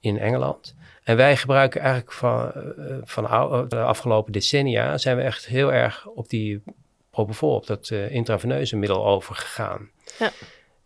in 0.00 0.18
Engeland. 0.18 0.74
En 1.04 1.16
wij 1.16 1.36
gebruiken 1.36 1.80
eigenlijk 1.80 2.12
van, 2.12 2.52
uh, 2.56 2.96
van 3.02 3.24
de 3.68 3.80
afgelopen 3.80 4.32
decennia 4.32 4.98
zijn 4.98 5.16
we 5.16 5.22
echt 5.22 5.46
heel 5.46 5.72
erg 5.72 6.06
op 6.06 6.28
die 6.28 6.62
propofol, 7.10 7.54
op 7.54 7.66
dat 7.66 7.90
uh, 7.90 8.10
intraveneuze 8.10 8.76
middel 8.76 9.06
overgegaan. 9.06 9.90
Ja. 10.18 10.30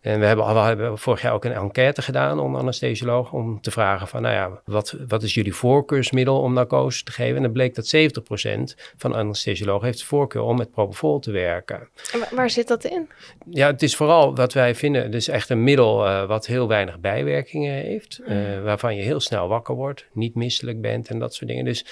En 0.04 0.20
we 0.20 0.26
hebben, 0.26 0.46
we 0.46 0.60
hebben 0.60 0.98
vorig 0.98 1.22
jaar 1.22 1.32
ook 1.32 1.44
een 1.44 1.52
enquête 1.52 2.02
gedaan 2.02 2.38
onder 2.38 2.60
anesthesiologen 2.60 3.38
om 3.38 3.60
te 3.60 3.70
vragen 3.70 4.08
van, 4.08 4.22
nou 4.22 4.34
ja, 4.34 4.60
wat, 4.64 4.96
wat 5.08 5.22
is 5.22 5.34
jullie 5.34 5.54
voorkeursmiddel 5.54 6.40
om 6.40 6.52
narcose 6.52 7.04
te 7.04 7.12
geven? 7.12 7.36
En 7.36 7.42
dan 7.42 7.52
bleek 7.52 7.74
dat 7.74 7.96
70% 7.96 8.74
van 8.96 9.14
anesthesiologen 9.14 9.86
heeft 9.86 10.04
voorkeur 10.04 10.42
om 10.42 10.56
met 10.56 10.70
propofol 10.70 11.18
te 11.18 11.30
werken. 11.30 11.88
En 12.12 12.36
waar 12.36 12.50
zit 12.50 12.68
dat 12.68 12.84
in? 12.84 13.08
Ja, 13.50 13.66
het 13.66 13.82
is 13.82 13.96
vooral 13.96 14.34
wat 14.34 14.52
wij 14.52 14.74
vinden, 14.74 15.10
dus 15.10 15.28
echt 15.28 15.50
een 15.50 15.64
middel 15.64 16.06
uh, 16.06 16.26
wat 16.26 16.46
heel 16.46 16.68
weinig 16.68 16.98
bijwerkingen 16.98 17.74
heeft, 17.74 18.20
uh, 18.26 18.62
waarvan 18.62 18.96
je 18.96 19.02
heel 19.02 19.20
snel 19.20 19.48
wakker 19.48 19.74
wordt, 19.74 20.06
niet 20.12 20.34
misselijk 20.34 20.80
bent 20.80 21.08
en 21.08 21.18
dat 21.18 21.34
soort 21.34 21.50
dingen. 21.50 21.64
Dus 21.64 21.86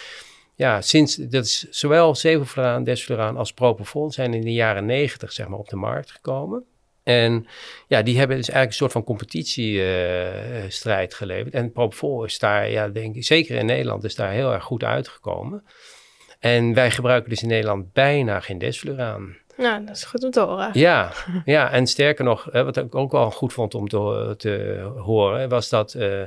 ja, 0.54 0.81
sinds, 0.81 1.16
dat 1.16 1.45
is 1.45 1.67
zowel 1.71 2.15
sevofluraan, 2.15 2.84
desfluraan 2.84 3.37
als 3.37 3.52
propofol 3.52 4.10
zijn 4.10 4.34
in 4.34 4.45
de 4.45 4.52
jaren 4.52 4.87
90 4.87 5.32
zeg 5.32 5.49
maar 5.49 5.58
op 5.58 5.69
de 5.69 5.76
markt 5.76 6.10
gekomen. 6.10 6.65
En 7.02 7.47
ja, 7.86 8.02
die 8.02 8.19
hebben 8.19 8.36
dus 8.36 8.49
eigenlijk 8.49 8.71
een 8.71 8.78
soort 8.78 8.93
van 8.93 9.04
competitiestrijd 9.04 11.12
uh, 11.12 11.19
geleverd. 11.19 11.54
En 11.54 11.73
Propofol 11.73 12.25
is 12.25 12.38
daar, 12.38 12.71
ja, 12.71 12.88
denk 12.88 13.15
ik, 13.15 13.25
zeker 13.25 13.56
in 13.56 13.67
Nederland, 13.67 14.04
is 14.04 14.15
daar 14.15 14.30
heel 14.30 14.52
erg 14.52 14.65
goed 14.65 14.84
uitgekomen. 14.84 15.65
En 16.38 16.75
wij 16.75 16.91
gebruiken 16.91 17.30
dus 17.30 17.43
in 17.43 17.49
Nederland 17.49 17.93
bijna 17.93 18.41
geen 18.41 18.58
desfluraan. 18.58 19.36
Nou, 19.56 19.84
dat 19.84 19.97
is 19.97 20.04
goed 20.04 20.25
om 20.25 20.30
te 20.30 20.41
horen. 20.41 20.71
Ja, 20.73 21.12
ja 21.45 21.71
en 21.71 21.86
sterker 21.86 22.25
nog, 22.25 22.49
wat 22.52 22.76
ik 22.76 22.95
ook 22.95 23.12
wel 23.12 23.30
goed 23.30 23.52
vond 23.52 23.75
om 23.75 23.88
te, 23.88 24.34
te 24.36 24.80
horen, 24.97 25.49
was 25.49 25.69
dat 25.69 25.95
uh, 25.95 26.23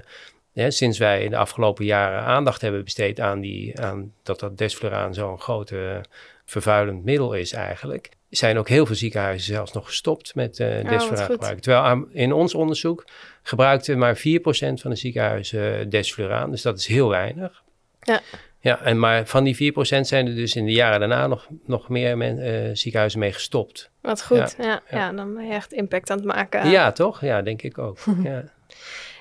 ja, 0.52 0.70
sinds 0.70 0.98
wij 0.98 1.24
in 1.24 1.30
de 1.30 1.38
afgelopen 1.38 1.86
jaren 1.86 2.22
aandacht 2.22 2.62
hebben 2.62 2.84
besteed 2.84 3.20
aan, 3.20 3.40
die, 3.40 3.82
aan 3.82 4.14
dat 4.24 4.40
dat 4.40 4.58
desfluraan 4.58 5.14
zo'n 5.14 5.40
grote 5.40 6.04
vervuilend 6.46 7.04
middel 7.04 7.34
is 7.34 7.54
eigenlijk, 7.54 8.10
zijn 8.30 8.58
ook 8.58 8.70
heel 8.70 8.86
veel 8.86 8.96
ziekenhuizen 8.96 9.54
zelfs 9.54 9.72
nog 9.72 9.86
gestopt 9.86 10.36
met 10.36 10.60
uh, 10.60 10.68
Oh, 10.68 10.90
desfluraan 10.90 11.26
gebruik. 11.26 11.60
Terwijl 11.60 12.06
in 12.12 12.34
ons 12.34 12.54
onderzoek 12.54 13.06
gebruikten 13.42 13.98
maar 13.98 14.18
4% 14.18 14.22
van 14.52 14.90
de 14.90 14.96
ziekenhuizen 14.96 15.90
desfluraan, 15.90 16.52
dus 16.52 16.62
dat 16.62 16.80
is 16.80 16.88
heel 16.88 17.10
weinig. 17.10 17.64
Ja. 18.00 18.22
Ja, 18.66 18.82
en 18.82 19.00
maar 19.00 19.26
van 19.26 19.44
die 19.44 19.74
4% 19.74 19.78
zijn 20.02 20.28
er 20.28 20.36
dus 20.36 20.56
in 20.56 20.66
de 20.66 20.72
jaren 20.72 21.00
daarna 21.00 21.28
nog, 21.28 21.48
nog 21.66 21.90
meer 21.90 22.18
men, 22.18 22.38
uh, 22.38 22.70
ziekenhuizen 22.74 23.20
mee 23.20 23.32
gestopt. 23.32 23.90
Wat 24.02 24.24
goed, 24.24 24.56
ja, 24.58 24.64
ja, 24.64 24.82
ja. 24.90 25.12
dan 25.12 25.34
ben 25.34 25.48
je 25.48 25.54
echt 25.54 25.74
impact 25.74 26.10
aan 26.10 26.18
het 26.18 26.26
maken. 26.26 26.70
Ja, 26.70 26.92
toch? 26.92 27.22
Ja, 27.22 27.42
denk 27.42 27.62
ik 27.62 27.78
ook. 27.78 27.98
ja. 28.24 28.44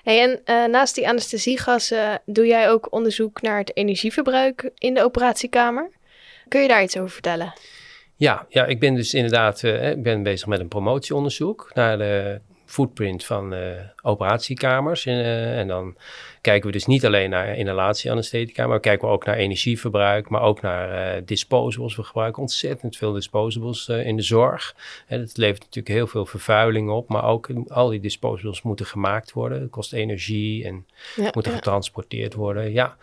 Hey, 0.02 0.22
en 0.22 0.40
uh, 0.44 0.70
naast 0.70 0.94
die 0.94 1.08
anesthesiegassen 1.08 2.22
doe 2.26 2.46
jij 2.46 2.70
ook 2.70 2.92
onderzoek 2.92 3.42
naar 3.42 3.58
het 3.58 3.76
energieverbruik 3.76 4.70
in 4.78 4.94
de 4.94 5.04
operatiekamer. 5.04 5.90
Kun 6.48 6.60
je 6.60 6.68
daar 6.68 6.82
iets 6.82 6.96
over 6.96 7.10
vertellen? 7.10 7.52
Ja, 8.16 8.46
ja 8.48 8.64
ik 8.64 8.80
ben 8.80 8.94
dus 8.94 9.14
inderdaad 9.14 9.62
uh, 9.62 9.90
ik 9.90 10.02
ben 10.02 10.22
bezig 10.22 10.46
met 10.46 10.60
een 10.60 10.68
promotieonderzoek 10.68 11.70
naar 11.74 11.98
de 11.98 12.40
footprint 12.64 13.24
van 13.24 13.54
uh, 13.54 13.60
operatiekamers. 14.02 15.06
En, 15.06 15.18
uh, 15.18 15.58
en 15.58 15.68
dan 15.68 15.96
kijken 16.44 16.66
we 16.66 16.72
dus 16.72 16.86
niet 16.86 17.06
alleen 17.06 17.30
naar 17.30 17.56
inhalatieanesthetica, 17.56 18.66
maar 18.66 18.80
kijken 18.80 19.08
we 19.08 19.14
ook 19.14 19.24
naar 19.24 19.36
energieverbruik, 19.36 20.28
maar 20.28 20.42
ook 20.42 20.60
naar 20.60 21.16
uh, 21.16 21.22
disposables. 21.24 21.96
We 21.96 22.02
gebruiken 22.02 22.42
ontzettend 22.42 22.96
veel 22.96 23.12
disposables 23.12 23.88
uh, 23.88 24.06
in 24.06 24.16
de 24.16 24.22
zorg. 24.22 24.76
En 25.06 25.20
dat 25.20 25.36
levert 25.36 25.60
natuurlijk 25.60 25.94
heel 25.94 26.06
veel 26.06 26.26
vervuiling 26.26 26.90
op, 26.90 27.08
maar 27.08 27.24
ook 27.24 27.48
al 27.68 27.88
die 27.88 28.00
disposables 28.00 28.62
moeten 28.62 28.86
gemaakt 28.86 29.32
worden. 29.32 29.60
Het 29.60 29.70
kost 29.70 29.92
energie 29.92 30.64
en 30.64 30.86
ja, 31.16 31.30
moeten 31.32 31.52
ja. 31.52 31.56
getransporteerd 31.56 32.34
worden. 32.34 32.72
Ja, 32.72 32.96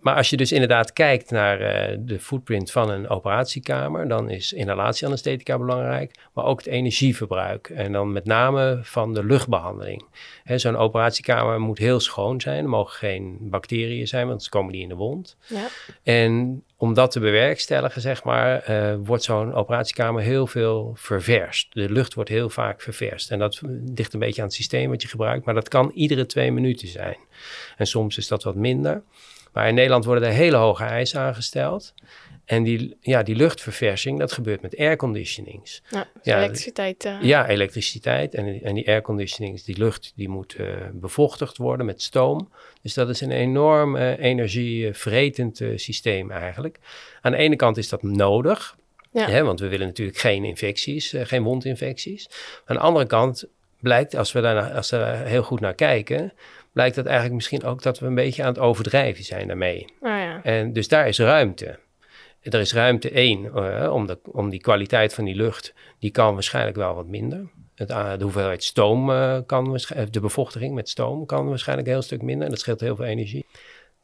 maar 0.00 0.16
als 0.16 0.30
je 0.30 0.36
dus 0.36 0.52
inderdaad 0.52 0.92
kijkt 0.92 1.30
naar 1.30 1.60
uh, 1.60 1.98
de 2.00 2.18
footprint 2.18 2.70
van 2.70 2.90
een 2.90 3.08
operatiekamer, 3.08 4.08
dan 4.08 4.30
is 4.30 4.52
inhalatieanesthetica 4.52 5.58
belangrijk, 5.58 6.14
maar 6.32 6.44
ook 6.44 6.58
het 6.58 6.68
energieverbruik. 6.68 7.68
En 7.68 7.92
dan 7.92 8.12
met 8.12 8.24
name 8.24 8.78
van 8.82 9.14
de 9.14 9.24
luchtbehandeling. 9.24 10.04
Zo'n 10.44 10.76
operatiekamer 10.76 11.60
moet 11.60 11.78
heel 11.78 12.00
schoon 12.00 12.40
zijn. 12.40 12.64
Er 12.64 12.68
geen 12.84 13.38
bacteriën 13.40 14.08
zijn, 14.08 14.26
want 14.26 14.40
dan 14.40 14.48
komen 14.48 14.72
die 14.72 14.82
in 14.82 14.88
de 14.88 14.94
wond. 14.94 15.36
Ja. 15.46 15.66
En 16.02 16.62
om 16.76 16.94
dat 16.94 17.10
te 17.10 17.20
bewerkstelligen, 17.20 18.00
zeg 18.00 18.24
maar, 18.24 18.70
uh, 18.70 18.94
wordt 19.04 19.22
zo'n 19.22 19.54
operatiekamer 19.54 20.22
heel 20.22 20.46
veel 20.46 20.92
ververst. 20.94 21.74
De 21.74 21.90
lucht 21.90 22.14
wordt 22.14 22.30
heel 22.30 22.50
vaak 22.50 22.80
ververst. 22.80 23.30
En 23.30 23.38
dat 23.38 23.60
ligt 23.94 24.12
een 24.12 24.20
beetje 24.20 24.40
aan 24.40 24.46
het 24.46 24.56
systeem 24.56 24.90
wat 24.90 25.02
je 25.02 25.08
gebruikt, 25.08 25.44
maar 25.44 25.54
dat 25.54 25.68
kan 25.68 25.90
iedere 25.94 26.26
twee 26.26 26.52
minuten 26.52 26.88
zijn. 26.88 27.16
En 27.76 27.86
soms 27.86 28.16
is 28.16 28.28
dat 28.28 28.42
wat 28.42 28.54
minder. 28.54 29.02
Maar 29.52 29.68
in 29.68 29.74
Nederland 29.74 30.04
worden 30.04 30.28
er 30.28 30.34
hele 30.34 30.56
hoge 30.56 30.84
eisen 30.84 31.20
aangesteld. 31.20 31.94
En 32.52 32.62
die, 32.62 32.96
ja, 33.00 33.22
die 33.22 33.34
luchtverversing, 33.34 34.18
dat 34.18 34.32
gebeurt 34.32 34.62
met 34.62 34.78
airconditionings. 34.78 35.82
Ja, 35.88 36.08
dus 36.14 36.24
ja 36.24 36.36
elektriciteit. 36.36 37.04
Uh... 37.04 37.22
Ja, 37.22 37.48
elektriciteit. 37.48 38.34
En, 38.34 38.62
en 38.62 38.74
die 38.74 38.88
airconditionings, 38.88 39.64
die 39.64 39.78
lucht, 39.78 40.12
die 40.16 40.28
moet 40.28 40.58
uh, 40.58 40.74
bevochtigd 40.92 41.56
worden 41.56 41.86
met 41.86 42.02
stoom. 42.02 42.52
Dus 42.82 42.94
dat 42.94 43.08
is 43.08 43.20
een 43.20 43.30
enorm 43.30 43.96
uh, 43.96 44.18
energievretend 44.18 45.62
systeem 45.76 46.30
eigenlijk. 46.30 46.78
Aan 47.20 47.32
de 47.32 47.38
ene 47.38 47.56
kant 47.56 47.76
is 47.76 47.88
dat 47.88 48.02
nodig. 48.02 48.76
Ja. 49.12 49.28
Hè, 49.28 49.44
want 49.44 49.60
we 49.60 49.68
willen 49.68 49.86
natuurlijk 49.86 50.18
geen 50.18 50.44
infecties, 50.44 51.14
geen 51.16 51.42
wondinfecties. 51.42 52.28
Aan 52.64 52.76
de 52.76 52.82
andere 52.82 53.06
kant 53.06 53.44
blijkt, 53.80 54.14
als 54.14 54.32
we 54.32 54.40
daar, 54.40 54.72
als 54.72 54.90
we 54.90 54.96
daar 54.96 55.26
heel 55.26 55.42
goed 55.42 55.60
naar 55.60 55.74
kijken 55.74 56.32
blijkt 56.72 56.94
dat 56.94 57.04
eigenlijk 57.04 57.34
misschien 57.34 57.64
ook 57.64 57.82
dat 57.82 57.98
we 57.98 58.06
een 58.06 58.14
beetje 58.14 58.42
aan 58.42 58.48
het 58.48 58.58
overdrijven 58.58 59.24
zijn 59.24 59.46
daarmee. 59.46 59.84
Oh 60.00 60.08
ja. 60.08 60.42
En 60.42 60.72
dus 60.72 60.88
daar 60.88 61.08
is 61.08 61.18
ruimte. 61.18 61.78
Er 62.42 62.60
is 62.60 62.72
ruimte 62.72 63.10
één, 63.10 63.44
uh, 63.44 63.92
om, 63.92 64.06
de, 64.06 64.18
om 64.32 64.50
die 64.50 64.60
kwaliteit 64.60 65.14
van 65.14 65.24
die 65.24 65.34
lucht, 65.34 65.74
die 65.98 66.10
kan 66.10 66.34
waarschijnlijk 66.34 66.76
wel 66.76 66.94
wat 66.94 67.06
minder. 67.06 67.50
Het, 67.74 67.90
uh, 67.90 68.16
de 68.16 68.22
hoeveelheid 68.24 68.64
stoom 68.64 69.10
uh, 69.10 69.38
kan 69.46 69.80
de 70.10 70.20
bevochtiging 70.20 70.74
met 70.74 70.88
stoom 70.88 71.26
kan 71.26 71.48
waarschijnlijk 71.48 71.88
een 71.88 71.94
heel 71.94 72.02
stuk 72.02 72.22
minder. 72.22 72.44
En 72.44 72.50
dat 72.50 72.60
scheelt 72.60 72.80
heel 72.80 72.96
veel 72.96 73.04
energie. 73.04 73.46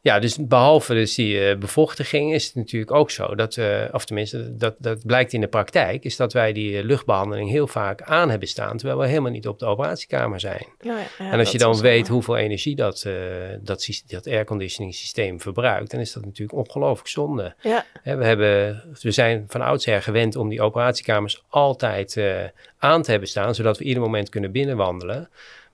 Ja, 0.00 0.18
dus 0.18 0.37
behalve 0.46 0.94
dus 0.94 1.14
die 1.14 1.50
uh, 1.50 1.56
bevochtiging 1.56 2.34
is 2.34 2.46
het 2.46 2.54
natuurlijk 2.54 2.92
ook 2.92 3.11
zo 3.11 3.34
dat, 3.34 3.56
uh, 3.56 3.84
of 3.92 4.04
tenminste, 4.04 4.56
dat, 4.56 4.74
dat 4.78 5.06
blijkt 5.06 5.32
in 5.32 5.40
de 5.40 5.48
praktijk, 5.48 6.04
is 6.04 6.16
dat 6.16 6.32
wij 6.32 6.52
die 6.52 6.84
luchtbehandeling 6.84 7.50
heel 7.50 7.66
vaak 7.66 8.02
aan 8.02 8.30
hebben 8.30 8.48
staan, 8.48 8.76
terwijl 8.76 8.98
we 8.98 9.06
helemaal 9.06 9.30
niet 9.30 9.48
op 9.48 9.58
de 9.58 9.66
operatiekamer 9.66 10.40
zijn. 10.40 10.66
Ja, 10.80 10.98
ja, 10.98 11.30
en 11.30 11.38
als 11.38 11.50
je 11.50 11.58
dan 11.58 11.80
weet 11.80 12.08
hoeveel 12.08 12.37
energie 12.37 12.76
dat, 12.76 13.04
uh, 13.06 13.14
dat, 13.61 14.02
dat 14.06 14.26
airconditioning 14.26 14.94
systeem 14.94 15.40
verbruikt, 15.40 15.90
dan 15.90 16.00
is 16.00 16.12
dat 16.12 16.24
natuurlijk 16.24 16.58
ongelooflijk 16.58 17.08
zonde. 17.08 17.54
Ja. 17.62 17.84
we, 18.02 18.24
hebben, 18.24 18.82
we 19.00 19.11
zijn 19.11 19.44
van 19.48 19.61
oudsher 19.61 20.02
gewend 20.02 20.37
om 20.37 20.48
die 20.48 20.62
operatiekamers 20.62 21.42
altijd 21.48 22.20
aan 22.78 23.02
te 23.02 23.11
hebben 23.11 23.28
staan, 23.28 23.54
zodat 23.54 23.78
we 23.78 23.84
ieder 23.84 24.02
moment 24.02 24.28
kunnen 24.28 24.52
binnenwandelen. 24.52 25.28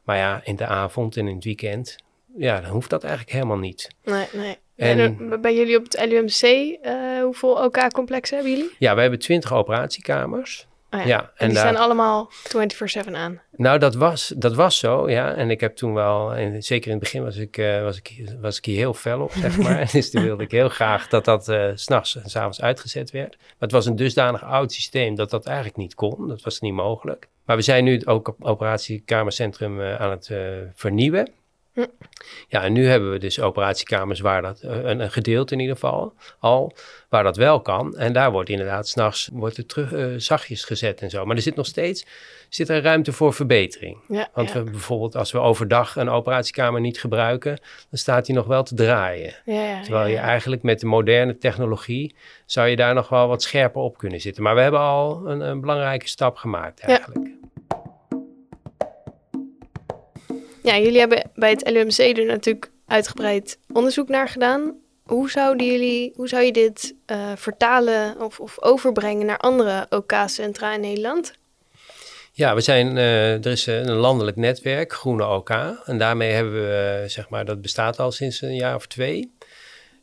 Maar 0.04 0.16
ja, 0.16 0.40
in 0.44 0.56
de 0.56 0.66
avond 0.66 1.16
en 1.16 1.28
in 1.28 1.34
het 1.34 1.44
weekend 1.44 1.96
ja, 2.37 2.61
dan 2.61 2.70
hoeft 2.70 2.90
dat 2.90 3.03
eigenlijk 3.05 3.33
helemaal 3.33 3.59
niet. 3.59 3.88
Nee, 4.05 4.27
nee. 4.33 4.59
En, 4.77 5.40
bij 5.40 5.55
jullie 5.55 5.77
op 5.77 5.85
het 5.85 6.07
LUMC, 6.09 6.42
uh, 6.42 6.79
eh, 6.83 7.23
hoeveel 7.23 7.64
OK-complexen 7.64 8.37
hebben 8.37 8.55
jullie? 8.55 8.75
Ja, 8.79 8.94
we 8.94 9.01
hebben 9.01 9.18
20 9.18 9.53
operatiekamers. 9.53 10.66
Oh 10.90 11.01
ja. 11.01 11.07
ja. 11.07 11.33
en, 11.37 11.49
die 11.49 11.59
staan 11.59 11.77
allemaal 11.77 12.31
24-7 13.09 13.11
aan. 13.12 13.40
Nou, 13.57 13.79
dat 13.79 13.94
was, 13.94 14.33
dat 14.37 14.55
was 14.55 14.79
zo, 14.79 15.11
ja. 15.11 15.35
En 15.35 15.51
ik 15.51 15.61
heb 15.61 15.77
toen 15.77 15.94
wel, 15.94 16.35
en 16.35 16.62
zeker 16.62 16.87
in 16.87 16.92
het 16.92 17.03
begin 17.03 17.25
was 17.25 17.37
ik, 17.37 17.57
uh, 17.57 17.83
was 17.83 17.97
ik, 17.97 18.35
was 18.40 18.59
ik 18.59 18.64
hier 18.64 18.77
heel 18.77 18.94
fel 18.94 19.20
op, 19.20 19.33
zeg 19.33 19.59
maar. 19.59 19.88
dus 19.92 20.11
toen 20.11 20.23
wilde 20.23 20.42
ik 20.42 20.51
heel 20.51 20.68
graag 20.68 21.09
dat 21.09 21.25
dat 21.25 21.49
uh, 21.49 21.70
s'nachts 21.75 22.16
en 22.16 22.31
s'avonds 22.31 22.61
uitgezet 22.61 23.11
werd. 23.11 23.37
Maar 23.38 23.55
het 23.59 23.73
was 23.73 23.87
een 23.87 23.97
dusdanig 23.97 24.44
oud 24.44 24.73
systeem 24.73 25.14
dat 25.14 25.31
dat 25.31 25.47
eigenlijk 25.47 25.77
niet 25.77 25.94
kon. 25.94 26.29
Dat 26.29 26.42
was 26.42 26.61
niet 26.61 26.75
mogelijk. 26.75 27.29
Maar 27.44 27.57
we 27.57 27.62
zijn 27.62 27.85
nu 27.85 28.03
ook 28.05 28.29
op 28.29 28.44
operatiekamercentrum 28.44 29.81
uh, 29.81 30.01
aan 30.01 30.11
het 30.11 30.31
vernieuwen. 30.75 31.33
Hm. 31.74 31.84
Ja, 32.48 32.62
en 32.62 32.72
nu 32.72 32.87
hebben 32.87 33.10
we 33.10 33.18
dus 33.18 33.40
operatiekamers 33.40 34.20
waar 34.20 34.42
dat, 34.42 34.60
eh, 34.60 34.70
een, 34.70 35.00
een, 35.00 35.10
gedeelte 35.10 35.54
in 35.54 35.60
ieder 35.60 35.74
geval 35.74 36.14
al, 36.38 36.72
waar 37.08 37.22
dat 37.22 37.37
wel 37.37 37.60
kan. 37.60 37.96
En 37.96 38.12
daar 38.12 38.32
wordt 38.32 38.50
inderdaad 38.50 38.88
s'nachts 38.88 39.28
wordt 39.32 39.56
het 39.56 39.68
terug 39.68 39.92
uh, 39.92 40.14
zachtjes 40.16 40.64
gezet 40.64 41.00
en 41.00 41.10
zo. 41.10 41.24
Maar 41.24 41.37
er 41.37 41.42
zit 41.42 41.56
nog 41.56 41.66
steeds 41.66 42.06
zit 42.48 42.68
er 42.68 42.82
ruimte 42.82 43.12
voor 43.12 43.34
verbetering. 43.34 43.98
Ja, 44.08 44.28
Want 44.34 44.52
We, 44.52 44.62
bijvoorbeeld 44.62 45.16
als 45.16 45.32
we 45.32 45.38
overdag 45.38 45.96
een 45.96 46.08
operatiekamer 46.08 46.80
niet 46.80 47.00
gebruiken, 47.00 47.58
dan 47.90 47.98
staat 47.98 48.26
die 48.26 48.34
nog 48.34 48.46
wel 48.46 48.62
te 48.62 48.74
draaien. 48.74 49.34
Ja, 49.44 49.82
Terwijl 49.82 50.06
je 50.06 50.16
eigenlijk 50.16 50.62
met 50.62 50.80
de 50.80 50.87
moderne 50.87 51.38
technologie 51.38 52.14
zou 52.46 52.68
je 52.68 52.76
daar 52.76 52.94
nog 52.94 53.08
wel 53.08 53.28
wat 53.28 53.42
scherper 53.42 53.80
op 53.80 53.98
kunnen 53.98 54.20
zitten. 54.20 54.42
Maar 54.42 54.54
we 54.54 54.60
hebben 54.60 54.80
al 54.80 55.22
een, 55.26 55.40
een 55.40 55.60
belangrijke 55.60 56.08
stap 56.08 56.37
gemaakt 56.37 56.80
eigenlijk. 56.80 57.28
Ja, 60.64 60.79
jullie 60.79 60.98
hebben 60.98 61.31
bij 61.35 61.50
het 61.50 61.70
LUMC 61.70 61.98
er 61.98 62.27
natuurlijk 62.27 62.70
uitgebreid 62.87 63.59
onderzoek 63.72 64.09
naar 64.09 64.29
gedaan. 64.29 64.74
Hoe, 65.03 65.31
zouden 65.31 65.66
jullie, 65.66 66.12
hoe 66.16 66.29
zou 66.29 66.42
je 66.42 66.53
dit 66.53 66.94
uh, 67.07 67.33
vertalen 67.37 68.20
of, 68.20 68.40
of 68.40 68.62
overbrengen 68.62 69.27
naar 69.27 69.38
andere 69.38 69.87
OK-centra 69.90 70.74
in 70.74 70.81
Nederland? 70.81 71.33
Ja, 72.33 72.55
we 72.55 72.61
zijn, 72.61 72.96
uh, 72.96 73.44
er 73.44 73.46
is 73.46 73.66
een 73.66 73.92
landelijk 73.92 74.37
netwerk, 74.37 74.92
Groene 74.92 75.27
OK. 75.27 75.50
En 75.85 75.98
daarmee 75.98 76.33
hebben 76.33 76.55
we, 76.55 77.05
zeg 77.07 77.29
maar, 77.29 77.44
dat 77.44 77.62
bestaat 77.62 77.98
al 77.98 78.12
sinds 78.12 78.42
een 78.42 78.57
jaar 78.57 78.74
of 78.74 78.87
twee. 78.87 79.33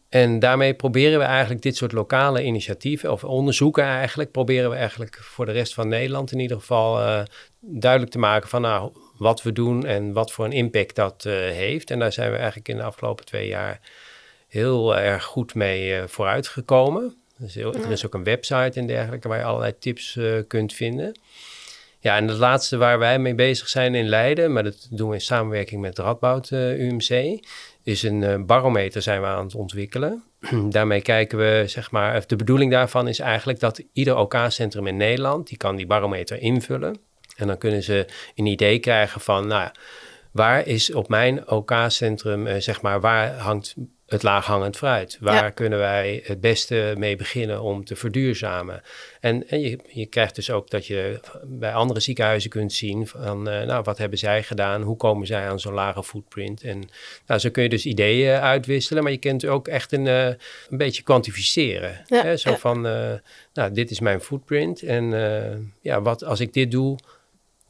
En 0.09 0.39
daarmee 0.39 0.73
proberen 0.73 1.19
we 1.19 1.25
eigenlijk 1.25 1.61
dit 1.61 1.75
soort 1.77 1.91
lokale 1.91 2.43
initiatieven, 2.43 3.11
of 3.11 3.23
onderzoeken 3.23 3.83
eigenlijk, 3.83 4.31
proberen 4.31 4.69
we 4.69 4.75
eigenlijk 4.75 5.17
voor 5.21 5.45
de 5.45 5.51
rest 5.51 5.73
van 5.73 5.87
Nederland 5.87 6.31
in 6.31 6.39
ieder 6.39 6.57
geval 6.57 7.23
duidelijk 7.59 8.11
te 8.11 8.19
maken 8.19 8.49
van, 8.49 8.61
nou, 8.61 8.91
wat 9.21 9.41
we 9.41 9.51
doen 9.51 9.85
en 9.85 10.13
wat 10.13 10.31
voor 10.31 10.45
een 10.45 10.51
impact 10.51 10.95
dat 10.95 11.23
uh, 11.27 11.33
heeft. 11.33 11.91
En 11.91 11.99
daar 11.99 12.11
zijn 12.11 12.31
we 12.31 12.37
eigenlijk 12.37 12.67
in 12.67 12.77
de 12.77 12.83
afgelopen 12.83 13.25
twee 13.25 13.47
jaar 13.47 13.79
heel 14.47 14.97
erg 14.97 15.23
goed 15.23 15.55
mee 15.55 15.95
uh, 15.95 16.03
vooruitgekomen. 16.07 17.15
Dus 17.37 17.53
heel, 17.53 17.73
Er 17.73 17.91
is 17.91 18.05
ook 18.05 18.13
een 18.13 18.23
website 18.23 18.79
en 18.79 18.87
dergelijke 18.87 19.27
waar 19.27 19.37
je 19.37 19.43
allerlei 19.43 19.77
tips 19.77 20.15
uh, 20.15 20.39
kunt 20.47 20.73
vinden. 20.73 21.19
Ja, 21.99 22.17
en 22.17 22.27
het 22.27 22.37
laatste 22.37 22.77
waar 22.77 22.99
wij 22.99 23.19
mee 23.19 23.35
bezig 23.35 23.67
zijn 23.67 23.95
in 23.95 24.07
Leiden, 24.07 24.53
maar 24.53 24.63
dat 24.63 24.87
doen 24.91 25.09
we 25.09 25.15
in 25.15 25.21
samenwerking 25.21 25.81
met 25.81 25.97
Radboud 25.97 26.49
UMC, 26.51 27.39
is 27.83 28.03
een 28.03 28.45
barometer 28.45 29.01
zijn 29.01 29.21
we 29.21 29.27
aan 29.27 29.45
het 29.45 29.55
ontwikkelen. 29.55 30.23
Daarmee 30.69 31.01
kijken 31.01 31.37
we, 31.37 31.63
zeg 31.67 31.91
maar, 31.91 32.27
de 32.27 32.35
bedoeling 32.35 32.71
daarvan 32.71 33.07
is 33.07 33.19
eigenlijk 33.19 33.59
dat 33.59 33.83
ieder 33.93 34.17
OK-centrum 34.17 34.87
in 34.87 34.97
Nederland, 34.97 35.47
die 35.47 35.57
kan 35.57 35.75
die 35.75 35.87
barometer 35.87 36.41
invullen. 36.41 37.10
En 37.41 37.47
dan 37.47 37.57
kunnen 37.57 37.83
ze 37.83 38.05
een 38.35 38.45
idee 38.45 38.79
krijgen 38.79 39.21
van, 39.21 39.47
nou 39.47 39.61
ja, 39.61 39.71
waar 40.31 40.67
is 40.67 40.93
op 40.93 41.09
mijn 41.09 41.49
OK-centrum, 41.49 42.47
eh, 42.47 42.59
zeg 42.59 42.81
maar, 42.81 43.01
waar 43.01 43.37
hangt 43.37 43.75
het 44.05 44.23
laaghangend 44.23 44.77
fruit? 44.77 45.17
Waar 45.19 45.51
kunnen 45.51 45.79
wij 45.79 46.21
het 46.25 46.41
beste 46.41 46.93
mee 46.97 47.15
beginnen 47.15 47.61
om 47.61 47.85
te 47.85 47.95
verduurzamen? 47.95 48.81
En, 49.19 49.47
en 49.47 49.61
je, 49.61 49.79
je, 49.87 50.05
krijgt 50.05 50.35
dus 50.35 50.51
ook 50.51 50.69
dat 50.69 50.87
je 50.87 51.19
bij 51.43 51.73
andere 51.73 51.99
ziekenhuizen 51.99 52.49
kunt 52.49 52.73
zien 52.73 53.07
van, 53.07 53.49
uh, 53.49 53.61
nou, 53.61 53.83
wat 53.83 53.97
hebben 53.97 54.17
zij 54.17 54.43
gedaan? 54.43 54.81
Hoe 54.81 54.97
komen 54.97 55.27
zij 55.27 55.49
aan 55.49 55.59
zo'n 55.59 55.73
lage 55.73 56.03
footprint? 56.03 56.63
En 56.63 56.89
nou, 57.27 57.39
zo 57.39 57.49
kun 57.49 57.63
je 57.63 57.69
dus 57.69 57.85
ideeën 57.85 58.39
uitwisselen, 58.39 59.03
maar 59.03 59.11
je 59.11 59.17
kunt 59.17 59.45
ook 59.45 59.67
echt 59.67 59.91
een, 59.91 60.05
uh, 60.05 60.25
een 60.25 60.77
beetje 60.77 61.03
kwantificeren. 61.03 62.01
Ja, 62.07 62.21
hè? 62.21 62.37
Zo 62.37 62.55
van, 62.55 62.85
uh, 62.87 63.13
nou, 63.53 63.71
dit 63.73 63.91
is 63.91 63.99
mijn 63.99 64.21
footprint 64.21 64.81
en 64.83 65.09
ja, 65.81 66.01
wat 66.01 66.23
als 66.23 66.39
ik 66.39 66.53
dit 66.53 66.71
doe 66.71 66.97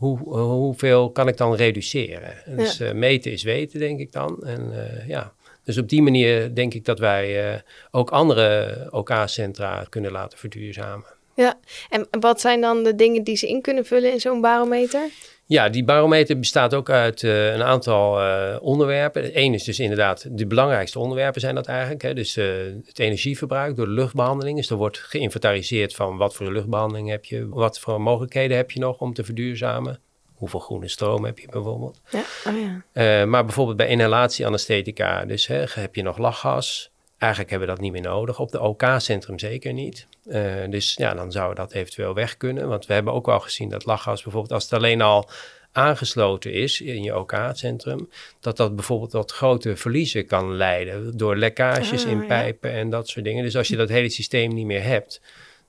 hoe, 0.01 0.39
hoeveel 0.39 1.11
kan 1.11 1.27
ik 1.27 1.37
dan 1.37 1.55
reduceren? 1.55 2.33
Dus 2.45 2.81
uh, 2.81 2.91
meten 2.91 3.31
is 3.31 3.43
weten, 3.43 3.79
denk 3.79 3.99
ik 3.99 4.11
dan. 4.11 4.43
En 4.43 4.71
uh, 4.71 5.07
ja, 5.07 5.33
dus 5.63 5.77
op 5.77 5.89
die 5.89 6.01
manier 6.01 6.55
denk 6.55 6.73
ik 6.73 6.85
dat 6.85 6.99
wij 6.99 7.53
uh, 7.53 7.59
ook 7.91 8.09
andere 8.09 8.87
OK-centra 8.91 9.85
kunnen 9.89 10.11
laten 10.11 10.37
verduurzamen. 10.37 11.05
Ja, 11.35 11.59
en 11.89 12.07
wat 12.19 12.41
zijn 12.41 12.61
dan 12.61 12.83
de 12.83 12.95
dingen 12.95 13.23
die 13.23 13.35
ze 13.35 13.47
in 13.47 13.61
kunnen 13.61 13.85
vullen 13.85 14.11
in 14.11 14.19
zo'n 14.19 14.41
barometer? 14.41 15.09
Ja, 15.51 15.69
die 15.69 15.83
barometer 15.83 16.39
bestaat 16.39 16.73
ook 16.73 16.89
uit 16.89 17.21
uh, 17.21 17.53
een 17.53 17.63
aantal 17.63 18.21
uh, 18.21 18.55
onderwerpen. 18.61 19.39
Eén 19.39 19.53
is 19.53 19.63
dus 19.63 19.79
inderdaad, 19.79 20.25
de 20.29 20.47
belangrijkste 20.47 20.99
onderwerpen 20.99 21.41
zijn 21.41 21.55
dat 21.55 21.67
eigenlijk. 21.67 22.01
Hè? 22.01 22.13
Dus 22.13 22.37
uh, 22.37 22.45
het 22.85 22.99
energieverbruik 22.99 23.75
door 23.75 23.85
de 23.85 23.91
luchtbehandeling. 23.91 24.57
Dus 24.57 24.69
er 24.69 24.75
wordt 24.75 24.97
geïnventariseerd 24.97 25.95
van 25.95 26.17
wat 26.17 26.35
voor 26.35 26.51
luchtbehandeling 26.51 27.09
heb 27.09 27.25
je, 27.25 27.47
wat 27.49 27.79
voor 27.79 28.01
mogelijkheden 28.01 28.57
heb 28.57 28.71
je 28.71 28.79
nog 28.79 28.99
om 28.99 29.13
te 29.13 29.23
verduurzamen. 29.23 29.99
Hoeveel 30.33 30.59
groene 30.59 30.87
stroom 30.87 31.25
heb 31.25 31.39
je 31.39 31.47
bijvoorbeeld? 31.49 32.01
Ja. 32.09 32.23
Oh 32.47 32.53
ja. 32.93 33.25
maar 33.25 33.45
bijvoorbeeld 33.45 33.77
bij 33.77 33.87
inhalatieanesthetica, 33.87 35.25
dus 35.25 35.47
hè, 35.47 35.63
heb 35.69 35.95
je 35.95 36.01
nog 36.01 36.17
lachgas, 36.17 36.91
Eigenlijk 37.21 37.51
hebben 37.51 37.67
we 37.67 37.73
dat 37.73 37.83
niet 37.83 37.91
meer 37.91 38.11
nodig. 38.11 38.39
Op 38.39 38.51
de 38.51 38.61
OK-centrum 38.61 39.39
zeker 39.39 39.73
niet. 39.73 40.07
Uh, 40.25 40.53
dus 40.69 40.93
ja, 40.93 41.13
dan 41.13 41.31
zou 41.31 41.55
dat 41.55 41.71
eventueel 41.71 42.13
weg 42.13 42.37
kunnen. 42.37 42.67
Want 42.67 42.85
we 42.85 42.93
hebben 42.93 43.13
ook 43.13 43.25
wel 43.25 43.39
gezien 43.39 43.69
dat 43.69 43.85
lachgas 43.85 44.23
bijvoorbeeld, 44.23 44.53
als 44.53 44.63
het 44.63 44.73
alleen 44.73 45.01
al 45.01 45.29
aangesloten 45.71 46.53
is 46.53 46.81
in 46.81 47.03
je 47.03 47.17
OK-centrum, 47.17 48.09
dat 48.39 48.57
dat 48.57 48.75
bijvoorbeeld 48.75 49.11
tot 49.11 49.31
grote 49.31 49.75
verliezen 49.75 50.25
kan 50.25 50.55
leiden 50.55 51.17
door 51.17 51.35
lekkages 51.35 52.05
in 52.05 52.21
ah, 52.21 52.27
pijpen 52.27 52.71
en 52.71 52.89
dat 52.89 53.07
soort 53.07 53.25
dingen. 53.25 53.43
Dus 53.43 53.57
als 53.57 53.67
je 53.67 53.75
dat 53.75 53.89
hele 53.89 54.09
systeem 54.09 54.53
niet 54.53 54.65
meer 54.65 54.83
hebt, 54.83 55.21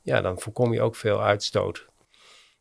ja, 0.03 0.21
dan 0.21 0.41
voorkom 0.41 0.73
je 0.73 0.81
ook 0.81 0.97
veel 0.97 1.23
uitstoot. 1.23 1.87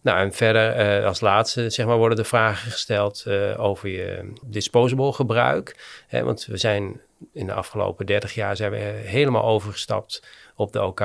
Nou, 0.02 0.20
en 0.20 0.34
verder 0.34 1.00
uh, 1.00 1.06
als 1.06 1.20
laatste 1.20 1.70
zeg 1.70 1.86
maar, 1.86 1.98
worden 1.98 2.18
de 2.18 2.24
vragen 2.24 2.72
gesteld 2.72 3.24
uh, 3.28 3.60
over 3.60 3.90
je 3.90 4.34
disposable 4.46 5.14
gebruik. 5.14 5.76
Hè, 6.08 6.24
want 6.24 6.46
we 6.46 6.58
zijn 6.58 7.02
in 7.34 7.46
de 7.46 7.54
afgelopen 7.54 8.06
30 8.06 8.34
jaar 8.34 8.56
zijn 8.56 8.72
we 8.72 8.78
helemaal 9.06 9.44
overgestapt 9.44 10.24
op 10.56 10.72
de 10.72 10.82
OK 10.82 11.02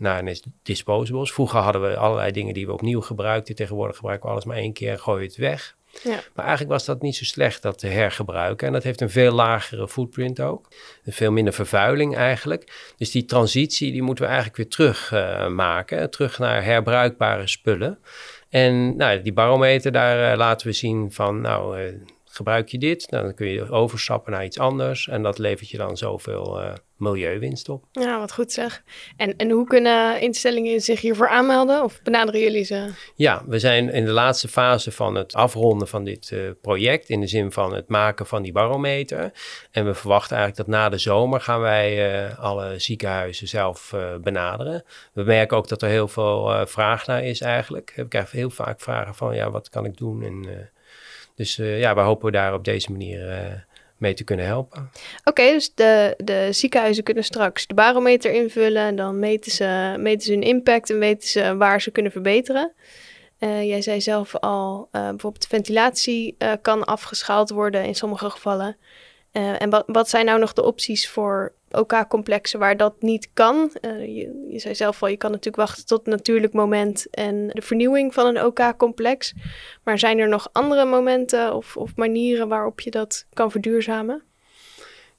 naar 0.00 0.34
disposables. 0.62 1.32
Vroeger 1.32 1.60
hadden 1.60 1.82
we 1.82 1.96
allerlei 1.96 2.32
dingen 2.32 2.54
die 2.54 2.66
we 2.66 2.72
opnieuw 2.72 3.00
gebruikten. 3.00 3.54
Tegenwoordig 3.54 3.96
gebruiken 3.96 4.26
we 4.26 4.32
alles 4.32 4.44
maar 4.44 4.56
één 4.56 4.72
keer 4.72 4.90
en 4.90 5.00
gooien 5.00 5.26
het 5.26 5.36
weg. 5.36 5.78
Ja. 6.02 6.20
Maar 6.34 6.44
eigenlijk 6.44 6.70
was 6.70 6.84
dat 6.84 7.02
niet 7.02 7.16
zo 7.16 7.24
slecht, 7.24 7.62
dat 7.62 7.78
te 7.78 7.86
hergebruiken. 7.86 8.66
En 8.66 8.72
dat 8.72 8.82
heeft 8.82 9.00
een 9.00 9.10
veel 9.10 9.32
lagere 9.32 9.88
footprint 9.88 10.40
ook. 10.40 10.68
veel 11.06 11.32
minder 11.32 11.52
vervuiling 11.52 12.16
eigenlijk. 12.16 12.92
Dus 12.96 13.10
die 13.10 13.24
transitie, 13.24 13.92
die 13.92 14.02
moeten 14.02 14.24
we 14.24 14.30
eigenlijk 14.30 14.58
weer 14.58 14.68
terug 14.68 15.12
uh, 15.12 15.48
maken. 15.48 16.10
Terug 16.10 16.38
naar 16.38 16.64
herbruikbare 16.64 17.46
spullen. 17.46 17.98
En 18.48 18.96
nou, 18.96 19.22
die 19.22 19.32
barometer, 19.32 19.92
daar 19.92 20.32
uh, 20.32 20.38
laten 20.38 20.66
we 20.66 20.72
zien 20.72 21.12
van, 21.12 21.40
nou, 21.40 21.80
uh, 21.80 21.94
gebruik 22.40 22.68
je 22.68 22.78
dit, 22.78 23.10
nou, 23.10 23.24
dan 23.24 23.34
kun 23.34 23.46
je 23.46 23.70
overstappen 23.70 24.32
naar 24.32 24.44
iets 24.44 24.58
anders 24.58 25.08
en 25.08 25.22
dat 25.22 25.38
levert 25.38 25.68
je 25.68 25.76
dan 25.76 25.96
zoveel 25.96 26.60
uh, 26.60 26.72
milieuwinst 26.96 27.68
op. 27.68 27.84
Ja, 27.92 28.18
wat 28.18 28.32
goed 28.32 28.52
zeg. 28.52 28.82
En, 29.16 29.36
en 29.36 29.50
hoe 29.50 29.66
kunnen 29.66 30.20
instellingen 30.20 30.80
zich 30.80 31.00
hiervoor 31.00 31.28
aanmelden 31.28 31.82
of 31.82 32.02
benaderen 32.02 32.40
jullie 32.40 32.64
ze? 32.64 32.90
Ja, 33.14 33.42
we 33.46 33.58
zijn 33.58 33.92
in 33.92 34.04
de 34.04 34.10
laatste 34.10 34.48
fase 34.48 34.92
van 34.92 35.14
het 35.14 35.34
afronden 35.34 35.88
van 35.88 36.04
dit 36.04 36.30
uh, 36.30 36.50
project, 36.60 37.08
in 37.08 37.20
de 37.20 37.26
zin 37.26 37.52
van 37.52 37.74
het 37.74 37.88
maken 37.88 38.26
van 38.26 38.42
die 38.42 38.52
barometer. 38.52 39.32
En 39.70 39.84
we 39.84 39.94
verwachten 39.94 40.36
eigenlijk 40.36 40.68
dat 40.68 40.76
na 40.76 40.88
de 40.88 40.98
zomer 40.98 41.40
gaan 41.40 41.60
wij 41.60 42.12
uh, 42.28 42.38
alle 42.38 42.78
ziekenhuizen 42.78 43.48
zelf 43.48 43.94
benaderen. 44.20 44.84
We 45.12 45.22
merken 45.22 45.56
ook 45.56 45.68
dat 45.68 45.82
er 45.82 45.88
heel 45.88 46.08
veel 46.08 46.66
vraag 46.66 47.06
naar 47.06 47.24
is 47.24 47.40
eigenlijk. 47.40 47.92
We 47.96 48.08
krijgen 48.08 48.38
heel 48.38 48.50
vaak 48.50 48.80
vragen 48.80 49.14
van, 49.14 49.34
ja, 49.34 49.50
wat 49.50 49.68
kan 49.68 49.84
ik 49.84 49.96
doen 49.96 50.22
en... 50.22 50.70
Dus 51.40 51.58
uh, 51.58 51.78
ja, 51.78 51.94
we 51.94 52.00
hopen 52.00 52.32
daar 52.32 52.54
op 52.54 52.64
deze 52.64 52.90
manier 52.90 53.28
uh, 53.28 53.52
mee 53.96 54.14
te 54.14 54.24
kunnen 54.24 54.46
helpen. 54.46 54.90
Oké, 55.24 55.42
dus 55.42 55.74
de, 55.74 56.14
de 56.24 56.48
ziekenhuizen 56.52 57.04
kunnen 57.04 57.24
straks 57.24 57.66
de 57.66 57.74
barometer 57.74 58.32
invullen. 58.32 58.82
En 58.82 58.96
dan 58.96 59.18
meten 59.18 59.52
ze, 59.52 59.94
meten 59.98 60.20
ze 60.20 60.32
hun 60.32 60.42
impact 60.42 60.90
en 60.90 60.98
weten 60.98 61.28
ze 61.28 61.56
waar 61.56 61.80
ze 61.80 61.90
kunnen 61.90 62.12
verbeteren. 62.12 62.72
Uh, 63.38 63.64
jij 63.64 63.82
zei 63.82 64.00
zelf 64.00 64.36
al, 64.36 64.88
bijvoorbeeld 64.90 65.46
ventilatie 65.46 66.36
kan 66.62 66.84
afgeschaald 66.84 67.50
worden 67.50 67.84
in 67.84 67.94
sommige 67.94 68.30
gevallen. 68.30 68.76
En 69.32 69.84
wat, 69.86 70.08
zijn 70.08 70.24
nou 70.24 70.38
nog 70.38 70.52
de 70.52 70.64
opties 70.64 71.08
voor 71.08 71.52
OK-complexen 71.70 72.58
waar 72.58 72.76
dat 72.76 73.02
niet 73.02 73.28
kan? 73.34 73.70
Je, 73.82 74.46
je, 74.50 74.58
zei 74.58 74.74
zelf 74.74 75.02
al, 75.02 75.08
je 75.08 75.16
kan 75.16 75.30
natuurlijk 75.30 75.56
wachten 75.56 75.86
tot 75.86 75.98
het 75.98 76.06
natuurlijk 76.06 76.52
moment 76.52 77.10
en 77.10 77.48
de 77.48 77.62
vernieuwing 77.62 78.14
van 78.14 78.26
een 78.26 78.44
OK-complex. 78.44 79.34
maar 79.84 79.98
zijn 79.98 80.18
er 80.18 80.28
nog 80.28 80.48
andere 80.52 80.84
momenten 80.84 81.54
of, 81.54 81.76
of 81.76 81.96
manieren 81.96 82.48
waarop 82.48 82.80
je 82.80 82.90
dat 82.90 83.26
kan 83.32 83.50
verduurzamen? 83.50 84.22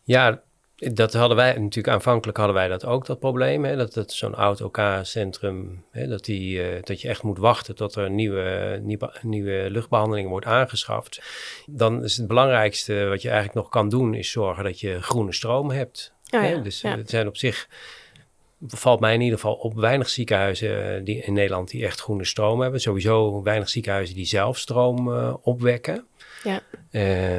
Ja, 0.04 0.42
dat 0.82 1.14
hadden 1.14 1.38
wij 1.38 1.58
natuurlijk 1.58 1.96
aanvankelijk 1.96 2.38
hadden 2.38 2.56
wij 2.56 2.68
dat 2.68 2.86
ook, 2.86 3.06
dat 3.06 3.20
probleem. 3.20 3.66
Hè, 3.66 3.76
dat, 3.76 3.94
dat 3.94 4.12
zo'n 4.12 4.36
oud 4.36 4.62
OK-centrum, 4.62 5.84
dat, 5.92 6.26
die, 6.26 6.58
uh, 6.58 6.82
dat 6.82 7.02
je 7.02 7.08
echt 7.08 7.24
moet 7.24 7.38
wachten 7.38 7.76
tot 7.76 7.96
er 7.96 8.10
nieuwe, 8.10 8.80
nieuwe, 8.84 9.14
nieuwe 9.22 9.70
luchtbehandeling 9.70 10.30
wordt 10.30 10.46
aangeschaft. 10.46 11.22
Dan 11.66 12.04
is 12.04 12.18
het 12.18 12.28
belangrijkste 12.28 13.06
wat 13.06 13.22
je 13.22 13.30
eigenlijk 13.30 13.60
nog 13.60 13.70
kan 13.70 13.90
doen, 13.90 14.14
is 14.14 14.32
zorgen 14.32 14.64
dat 14.64 14.80
je 14.80 15.02
groene 15.02 15.34
stroom 15.34 15.72
hebt. 15.72 16.14
Oh 16.30 16.44
ja, 16.44 16.58
dus 16.58 16.82
ja. 16.82 16.98
het 16.98 17.10
zijn 17.10 17.28
op 17.28 17.38
zich 17.38 17.68
valt 18.68 19.00
mij 19.00 19.14
in 19.14 19.22
ieder 19.22 19.40
geval 19.40 19.54
op 19.54 19.74
weinig 19.76 20.10
ziekenhuizen 20.10 20.96
eh, 20.96 21.06
die 21.06 21.24
in 21.24 21.34
Nederland 21.34 21.70
die 21.70 21.86
echt 21.86 22.02
groene 22.02 22.26
stroom 22.26 22.62
hebben. 22.62 22.82
Sowieso 22.82 23.42
weinig 23.44 23.70
ziekenhuizen 23.70 24.16
die 24.16 24.26
zelf 24.26 24.58
stroom 24.58 25.08
uh, 25.08 25.34
opwekken. 25.42 26.06
Ja. 26.44 26.62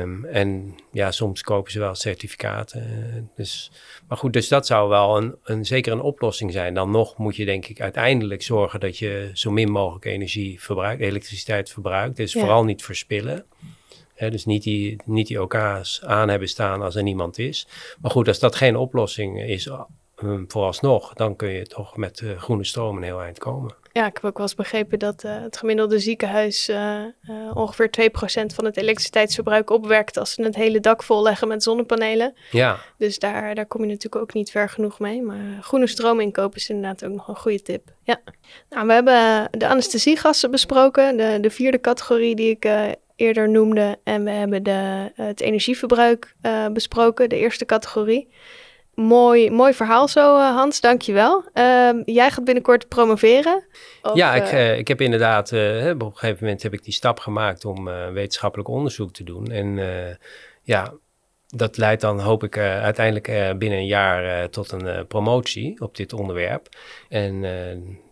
Um, 0.01 0.25
en 0.25 0.75
ja, 0.93 1.11
soms 1.11 1.43
kopen 1.43 1.73
ze 1.73 1.79
wel 1.79 1.95
certificaten. 1.95 3.31
Dus, 3.37 3.71
maar 4.09 4.19
goed, 4.19 4.33
dus 4.33 4.49
dat 4.49 4.67
zou 4.67 4.89
wel 4.89 5.17
een, 5.17 5.35
een, 5.45 5.65
zeker 5.65 5.93
een 5.93 6.01
oplossing 6.01 6.53
zijn. 6.53 6.75
Dan 6.75 6.91
nog 6.91 7.17
moet 7.17 7.37
je 7.37 7.45
denk 7.45 7.67
ik 7.67 7.81
uiteindelijk 7.81 8.43
zorgen 8.43 8.81
dat 8.81 8.99
je 8.99 9.31
zo 9.33 9.51
min 9.51 9.71
mogelijk 9.71 10.05
energie 10.05 10.61
verbruikt, 10.61 11.03
elektriciteit 11.03 11.71
verbruikt. 11.71 12.17
Dus 12.17 12.33
vooral 12.33 12.65
niet 12.65 12.85
verspillen. 12.85 13.45
dus 14.17 14.45
niet 14.45 14.63
die, 14.63 15.03
niet 15.05 15.27
die 15.27 15.43
OK's 15.43 16.03
aan 16.03 16.29
hebben 16.29 16.49
staan 16.49 16.83
als 16.83 16.95
er 16.95 17.03
niemand 17.03 17.39
is. 17.39 17.67
Maar 18.01 18.11
goed, 18.11 18.29
als 18.29 18.39
dat 18.39 18.57
geen 18.57 18.77
oplossing 18.77 19.43
is, 19.43 19.69
um, 20.23 20.45
vooralsnog, 20.49 21.13
dan 21.13 21.37
kun 21.37 21.49
je 21.49 21.67
toch 21.67 21.97
met 21.97 22.21
uh, 22.21 22.39
groene 22.39 22.65
stroom 22.65 22.97
een 22.97 23.03
heel 23.03 23.23
eind 23.23 23.39
komen. 23.39 23.75
Ja, 23.93 24.07
ik 24.07 24.15
heb 24.15 24.25
ook 24.25 24.37
wel 24.37 24.47
eens 24.47 24.55
begrepen 24.55 24.99
dat 24.99 25.25
uh, 25.25 25.41
het 25.41 25.57
gemiddelde 25.57 25.99
ziekenhuis 25.99 26.69
uh, 26.69 27.05
ongeveer 27.55 28.11
2% 28.11 28.15
van 28.55 28.65
het 28.65 28.77
elektriciteitsverbruik 28.77 29.71
opwerkt 29.71 30.17
als 30.17 30.33
ze 30.33 30.43
het 30.43 30.55
hele 30.55 30.81
dak 30.81 31.03
vol 31.03 31.23
leggen 31.23 31.49
met 31.49 31.63
zonnepanelen. 31.63 32.35
Ja. 32.51 32.79
Dus 32.99 33.19
daar, 33.19 33.55
daar 33.55 33.67
kom 33.67 33.81
je 33.81 33.87
natuurlijk 33.87 34.23
ook 34.23 34.35
niet 34.35 34.51
ver 34.51 34.69
genoeg 34.69 34.99
mee. 34.99 35.23
Maar 35.23 35.59
groene 35.61 35.87
stroom 35.87 36.21
inkopen 36.21 36.57
is 36.57 36.69
inderdaad 36.69 37.05
ook 37.05 37.13
nog 37.13 37.29
een 37.29 37.37
goede 37.37 37.63
tip. 37.63 37.91
Ja. 38.03 38.21
Nou, 38.71 38.87
we 38.87 38.93
hebben 38.93 39.49
de 39.51 39.69
anesthesiegassen 39.69 40.51
besproken, 40.51 41.17
de, 41.17 41.39
de 41.41 41.51
vierde 41.51 41.81
categorie 41.81 42.35
die 42.35 42.51
ik 42.51 42.97
eerder 43.17 43.49
noemde. 43.49 43.99
En 44.05 44.25
we 44.25 44.31
hebben 44.31 44.63
de, 44.63 45.13
het 45.15 45.41
energieverbruik 45.41 46.35
besproken, 46.73 47.29
de 47.29 47.39
eerste 47.39 47.65
categorie. 47.65 48.29
Mooi, 48.95 49.51
mooi 49.51 49.75
verhaal 49.75 50.09
zo, 50.09 50.37
uh, 50.37 50.57
Hans. 50.57 50.81
Dankjewel. 50.81 51.45
Uh, 51.55 51.91
jij 52.05 52.31
gaat 52.31 52.45
binnenkort 52.45 52.89
promoveren. 52.89 53.65
Of, 54.03 54.15
ja, 54.17 54.35
ik, 54.35 54.53
uh, 54.53 54.79
ik 54.79 54.89
heb 54.89 55.01
inderdaad... 55.01 55.53
Uh, 55.53 55.91
op 55.91 56.03
een 56.03 56.13
gegeven 56.13 56.45
moment 56.45 56.63
heb 56.63 56.73
ik 56.73 56.85
die 56.85 56.93
stap 56.93 57.19
gemaakt 57.19 57.65
om 57.65 57.85
wetenschappelijk 58.13 58.69
onderzoek 58.69 59.13
te 59.13 59.25
doen. 59.25 59.47
En 59.47 59.79
ja, 60.63 60.93
dat 61.55 61.77
leidt 61.77 62.01
dan, 62.01 62.21
hoop 62.21 62.45
ik, 62.45 62.59
uiteindelijk 62.59 63.59
binnen 63.59 63.79
een 63.79 63.87
jaar 63.87 64.51
tot 64.51 64.73
een 64.73 65.07
promotie 65.07 65.81
op 65.81 65.97
dit 65.97 66.13
onderwerp. 66.13 66.69
En 67.09 67.45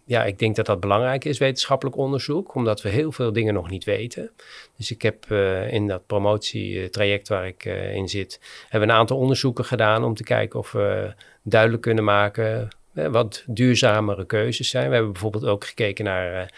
ja, 0.05 0.25
ik 0.25 0.39
denk 0.39 0.57
dat 0.57 0.67
dat 0.67 0.81
belangrijk 0.81 1.25
is, 1.25 1.39
wetenschappelijk 1.39 1.97
onderzoek, 1.97 2.55
omdat 2.55 2.83
we 2.83 2.89
heel 2.89 3.13
veel 3.13 3.33
dingen 3.33 3.55
nog 3.55 3.71
niet 3.71 3.85
weten. 3.85 4.31
Dus 4.77 4.91
ik 4.91 5.03
heb 5.03 5.27
in 5.71 5.87
dat 5.87 6.07
promotietraject 6.07 7.29
waar 7.29 7.47
ik 7.47 7.65
in 7.95 8.09
zit, 8.09 8.41
hebben 8.69 8.89
een 8.89 8.95
aantal 8.95 9.17
onderzoeken 9.17 9.65
gedaan 9.65 10.05
om 10.05 10.15
te 10.15 10.25
kijken 10.25 10.59
of 10.59 10.73
we 10.73 11.15
duidelijk 11.43 11.83
kunnen 11.83 12.05
maken 12.05 12.69
wat 12.93 13.45
duurzamere 13.47 14.27
keuzes 14.27 14.69
zijn. 14.69 14.89
We 14.89 14.95
hebben 14.95 15.13
bijvoorbeeld 15.13 15.47
ook 15.47 15.65
gekeken 15.65 16.05
naar 16.05 16.53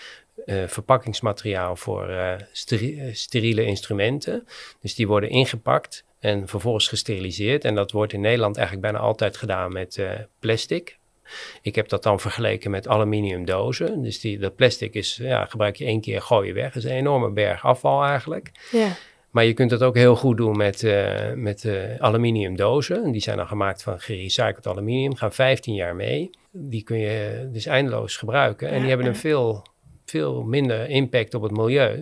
verpakkingsmateriaal 0.67 1.77
voor 1.77 2.11
steri 2.53 3.11
steriele 3.13 3.65
instrumenten. 3.65 4.47
Dus 4.81 4.95
die 4.95 5.07
worden 5.07 5.31
ingepakt 5.31 6.05
en 6.23 6.49
vervolgens 6.49 6.89
gesteriliseerd. 6.89 7.65
En 7.65 7.75
dat 7.75 7.91
wordt 7.91 8.13
in 8.13 8.21
Nederland 8.21 8.57
eigenlijk 8.57 8.87
bijna 8.87 9.07
altijd 9.07 9.37
gedaan 9.37 9.73
met 9.73 10.01
plastic. 10.39 10.99
Ik 11.63 11.75
heb 11.75 11.89
dat 11.89 12.03
dan 12.03 12.21
vergeleken 12.21 12.71
met 12.71 12.89
aluminium 12.89 13.45
dozen. 13.45 14.03
Dus 14.03 14.21
die, 14.21 14.39
dat 14.39 14.57
plastic 14.57 14.95
is, 14.95 15.19
ja, 15.23 15.45
gebruik 15.45 15.77
je 15.77 15.85
één 15.85 16.01
keer, 16.01 16.23
gooi 16.23 16.47
je 16.47 16.53
weg. 16.53 16.73
Dat 16.73 16.83
is 16.83 16.91
een 16.91 16.97
enorme 16.97 17.31
berg 17.31 17.65
afval 17.65 18.05
eigenlijk. 18.05 18.51
Ja. 18.71 18.89
Maar 19.31 19.45
je 19.45 19.53
kunt 19.53 19.71
dat 19.71 19.83
ook 19.83 19.95
heel 19.95 20.17
goed 20.17 20.37
doen 20.37 20.57
met, 20.57 20.83
uh, 20.83 21.33
met 21.33 21.65
uh, 21.65 21.97
aluminium 21.99 22.57
dozen. 22.57 23.13
Die 23.13 23.21
zijn 23.21 23.37
dan 23.37 23.47
gemaakt 23.47 23.83
van 23.83 24.01
gerecycled 24.01 24.67
aluminium, 24.67 25.15
gaan 25.15 25.33
15 25.33 25.75
jaar 25.75 25.97
mee. 25.97 26.31
Die 26.51 26.83
kun 26.83 26.99
je 26.99 27.49
dus 27.53 27.67
eindeloos 27.67 28.17
gebruiken. 28.17 28.69
En 28.69 28.81
die 28.81 28.89
hebben 28.89 29.07
een 29.07 29.17
veel, 29.17 29.63
veel 30.05 30.43
minder 30.43 30.89
impact 30.89 31.35
op 31.35 31.43
het 31.43 31.53
milieu 31.53 32.01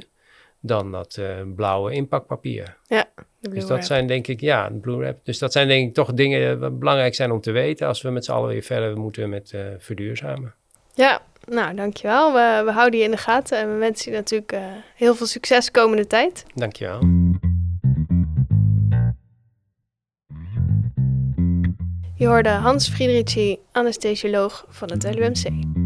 dan 0.60 0.92
dat 0.92 1.16
uh, 1.20 1.26
blauwe 1.54 1.92
inpakpapier. 1.92 2.76
Ja, 2.86 3.10
dus 3.40 3.66
dat 3.66 3.86
zijn 3.86 4.06
denk 4.06 4.26
ik, 4.26 4.40
ja, 4.40 4.68
de 4.68 4.78
Blue 4.78 4.96
Wrap. 4.96 5.18
Dus 5.24 5.38
dat 5.38 5.52
zijn 5.52 5.68
denk 5.68 5.88
ik 5.88 5.94
toch 5.94 6.12
dingen 6.12 6.60
die 6.60 6.70
belangrijk 6.70 7.14
zijn 7.14 7.30
om 7.30 7.40
te 7.40 7.50
weten 7.50 7.86
als 7.86 8.02
we 8.02 8.10
met 8.10 8.24
z'n 8.24 8.32
allen 8.32 8.48
weer 8.48 8.62
verder 8.62 8.98
moeten 8.98 9.28
met 9.28 9.52
uh, 9.54 9.60
verduurzamen. 9.78 10.54
Ja, 10.94 11.22
nou 11.44 11.74
dankjewel. 11.74 12.32
We, 12.32 12.62
we 12.64 12.70
houden 12.70 12.98
je 12.98 13.04
in 13.04 13.10
de 13.10 13.16
gaten 13.16 13.58
en 13.58 13.72
we 13.72 13.78
wensen 13.78 14.12
je 14.12 14.16
natuurlijk 14.16 14.52
uh, 14.52 14.60
heel 14.94 15.14
veel 15.14 15.26
succes 15.26 15.70
komende 15.70 16.06
tijd. 16.06 16.44
Dankjewel. 16.54 17.00
Je 22.16 22.26
hoorde 22.26 22.48
Hans 22.48 22.88
Friedrichi, 22.88 23.58
anesthesioloog 23.72 24.64
van 24.68 24.90
het 24.90 25.14
LUMC. 25.14 25.79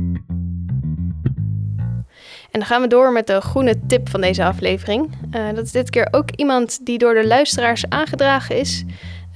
En 2.55 2.61
dan 2.61 2.69
gaan 2.69 2.81
we 2.81 2.88
door 2.88 3.12
met 3.12 3.27
de 3.27 3.40
groene 3.40 3.87
tip 3.87 4.09
van 4.09 4.21
deze 4.21 4.45
aflevering. 4.45 5.11
Uh, 5.31 5.47
dat 5.55 5.64
is 5.64 5.73
dit 5.73 5.90
keer 5.90 6.09
ook 6.11 6.31
iemand 6.31 6.87
die 6.87 6.99
door 6.99 7.14
de 7.14 7.27
luisteraars 7.27 7.88
aangedragen 7.88 8.57
is. 8.57 8.85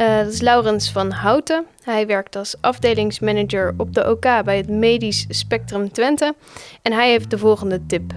Uh, 0.00 0.18
dat 0.18 0.32
is 0.32 0.40
Laurens 0.40 0.90
van 0.90 1.10
Houten. 1.10 1.66
Hij 1.82 2.06
werkt 2.06 2.36
als 2.36 2.54
afdelingsmanager 2.60 3.74
op 3.76 3.94
de 3.94 4.10
OK 4.10 4.44
bij 4.44 4.56
het 4.56 4.68
Medisch 4.68 5.26
Spectrum 5.28 5.92
Twente. 5.92 6.34
En 6.82 6.92
hij 6.92 7.10
heeft 7.10 7.30
de 7.30 7.38
volgende 7.38 7.86
tip. 7.86 8.12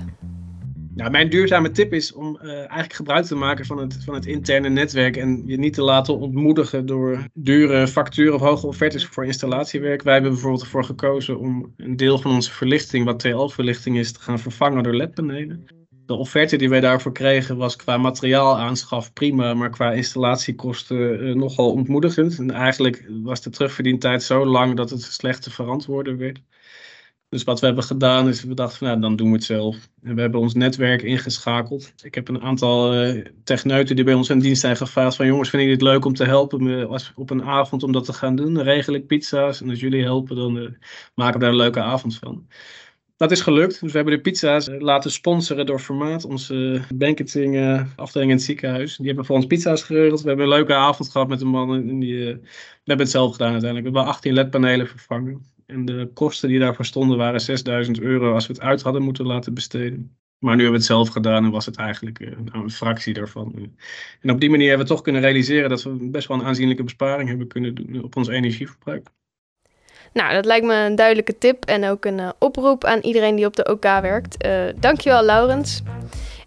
Nou, 0.95 1.11
mijn 1.11 1.29
duurzame 1.29 1.71
tip 1.71 1.93
is 1.93 2.13
om 2.13 2.39
uh, 2.41 2.51
eigenlijk 2.53 2.93
gebruik 2.93 3.25
te 3.25 3.35
maken 3.35 3.65
van 3.65 3.77
het, 3.77 4.03
van 4.03 4.13
het 4.13 4.25
interne 4.25 4.69
netwerk 4.69 5.17
en 5.17 5.43
je 5.45 5.57
niet 5.57 5.73
te 5.73 5.81
laten 5.81 6.19
ontmoedigen 6.19 6.85
door 6.85 7.27
dure 7.33 7.87
facturen 7.87 8.33
of 8.33 8.41
hoge 8.41 8.67
offertes 8.67 9.05
voor 9.05 9.25
installatiewerk. 9.25 10.01
Wij 10.01 10.13
hebben 10.13 10.31
bijvoorbeeld 10.31 10.61
ervoor 10.61 10.83
gekozen 10.83 11.39
om 11.39 11.73
een 11.77 11.95
deel 11.95 12.17
van 12.17 12.31
onze 12.31 12.51
verlichting, 12.51 13.05
wat 13.05 13.19
TL-verlichting 13.19 13.97
is, 13.97 14.11
te 14.11 14.19
gaan 14.19 14.39
vervangen 14.39 14.83
door 14.83 14.95
LED-panelen. 14.95 15.65
De 16.05 16.13
offerte 16.13 16.55
die 16.55 16.69
wij 16.69 16.79
daarvoor 16.79 17.11
kregen 17.11 17.57
was 17.57 17.75
qua 17.75 17.97
materiaalaanschaf 17.97 19.13
prima, 19.13 19.53
maar 19.53 19.69
qua 19.69 19.91
installatiekosten 19.91 21.27
uh, 21.27 21.35
nogal 21.35 21.71
ontmoedigend. 21.71 22.37
En 22.39 22.51
eigenlijk 22.51 23.05
was 23.23 23.41
de 23.41 23.49
terugverdientijd 23.49 24.23
zo 24.23 24.45
lang 24.45 24.75
dat 24.75 24.89
het 24.89 25.01
slecht 25.01 25.41
te 25.41 25.51
verantwoorden 25.51 26.17
werd. 26.17 26.41
Dus 27.31 27.43
wat 27.43 27.59
we 27.59 27.65
hebben 27.65 27.83
gedaan 27.83 28.27
is, 28.27 28.43
we 28.43 28.53
dachten 28.53 28.77
van 28.77 28.87
nou, 28.87 28.99
dan 28.99 29.15
doen 29.15 29.27
we 29.27 29.35
het 29.35 29.43
zelf. 29.43 29.75
En 30.03 30.15
we 30.15 30.21
hebben 30.21 30.39
ons 30.39 30.53
netwerk 30.53 31.01
ingeschakeld. 31.01 31.93
Ik 32.03 32.15
heb 32.15 32.27
een 32.27 32.41
aantal 32.41 33.03
uh, 33.03 33.25
techneuten 33.43 33.95
die 33.95 34.05
bij 34.05 34.13
ons 34.13 34.29
in 34.29 34.39
dienst 34.39 34.61
zijn 34.61 34.77
gevraagd 34.77 35.15
van 35.15 35.25
jongens, 35.25 35.49
vind 35.49 35.63
je 35.63 35.69
het 35.69 35.81
leuk 35.81 36.05
om 36.05 36.13
te 36.13 36.25
helpen 36.25 36.63
me 36.63 37.01
op 37.15 37.29
een 37.29 37.43
avond 37.43 37.83
om 37.83 37.91
dat 37.91 38.05
te 38.05 38.13
gaan 38.13 38.35
doen? 38.35 38.61
Regel 38.61 38.93
ik 38.93 39.07
pizza's 39.07 39.61
en 39.61 39.69
als 39.69 39.79
jullie 39.79 40.03
helpen, 40.03 40.35
dan 40.35 40.57
uh, 40.57 40.69
maken 41.15 41.33
we 41.33 41.39
daar 41.39 41.49
een 41.49 41.55
leuke 41.55 41.81
avond 41.81 42.17
van. 42.17 42.47
Dat 43.17 43.31
is 43.31 43.41
gelukt. 43.41 43.81
Dus 43.81 43.91
we 43.91 43.97
hebben 43.97 44.15
de 44.15 44.21
pizza's 44.21 44.67
eh, 44.67 44.81
laten 44.81 45.11
sponsoren 45.11 45.65
door 45.65 45.79
Formaat, 45.79 46.25
onze 46.25 46.81
banketing 46.95 47.85
afdeling 47.95 48.31
in 48.31 48.37
het 48.37 48.45
ziekenhuis. 48.45 48.97
Die 48.97 49.07
hebben 49.07 49.25
voor 49.25 49.35
ons 49.35 49.45
pizza's 49.45 49.83
geregeld. 49.83 50.21
We 50.21 50.27
hebben 50.27 50.45
een 50.45 50.51
leuke 50.51 50.73
avond 50.73 51.09
gehad 51.09 51.27
met 51.27 51.41
een 51.41 51.47
man. 51.47 51.75
En 51.75 51.99
die, 51.99 52.25
we 52.25 52.39
hebben 52.83 53.05
het 53.05 53.09
zelf 53.09 53.31
gedaan 53.31 53.51
uiteindelijk. 53.51 53.91
We 53.91 53.97
hebben 53.97 54.13
18 54.13 54.33
LED-panelen 54.33 54.87
vervangen. 54.87 55.51
En 55.71 55.85
de 55.85 56.09
kosten 56.13 56.49
die 56.49 56.59
daarvoor 56.59 56.85
stonden 56.85 57.17
waren 57.17 57.41
6000 57.41 57.99
euro 57.99 58.33
als 58.33 58.47
we 58.47 58.53
het 58.53 58.61
uit 58.61 58.81
hadden 58.81 59.01
moeten 59.01 59.25
laten 59.25 59.53
besteden. 59.53 60.15
Maar 60.39 60.55
nu 60.55 60.61
hebben 60.61 60.79
we 60.79 60.85
het 60.85 60.95
zelf 60.95 61.09
gedaan 61.09 61.45
en 61.45 61.51
was 61.51 61.65
het 61.65 61.77
eigenlijk 61.77 62.19
eh, 62.19 62.37
nou, 62.43 62.63
een 62.63 62.71
fractie 62.71 63.13
daarvan. 63.13 63.71
En 64.21 64.31
op 64.31 64.39
die 64.39 64.49
manier 64.49 64.67
hebben 64.67 64.87
we 64.87 64.93
toch 64.93 65.01
kunnen 65.01 65.21
realiseren 65.21 65.69
dat 65.69 65.83
we 65.83 65.89
best 65.89 66.27
wel 66.27 66.39
een 66.39 66.45
aanzienlijke 66.45 66.83
besparing 66.83 67.29
hebben 67.29 67.47
kunnen 67.47 67.75
doen 67.75 68.03
op 68.03 68.15
ons 68.15 68.27
energieverbruik. 68.27 69.07
Nou, 70.13 70.33
dat 70.33 70.45
lijkt 70.45 70.65
me 70.65 70.73
een 70.73 70.95
duidelijke 70.95 71.37
tip 71.37 71.65
en 71.65 71.85
ook 71.85 72.05
een 72.05 72.17
uh, 72.17 72.29
oproep 72.39 72.83
aan 72.83 72.99
iedereen 72.99 73.35
die 73.35 73.45
op 73.45 73.55
de 73.55 73.71
OK 73.71 73.83
werkt. 73.83 74.45
Uh, 74.45 74.63
dankjewel, 74.79 75.23
Laurens. 75.23 75.81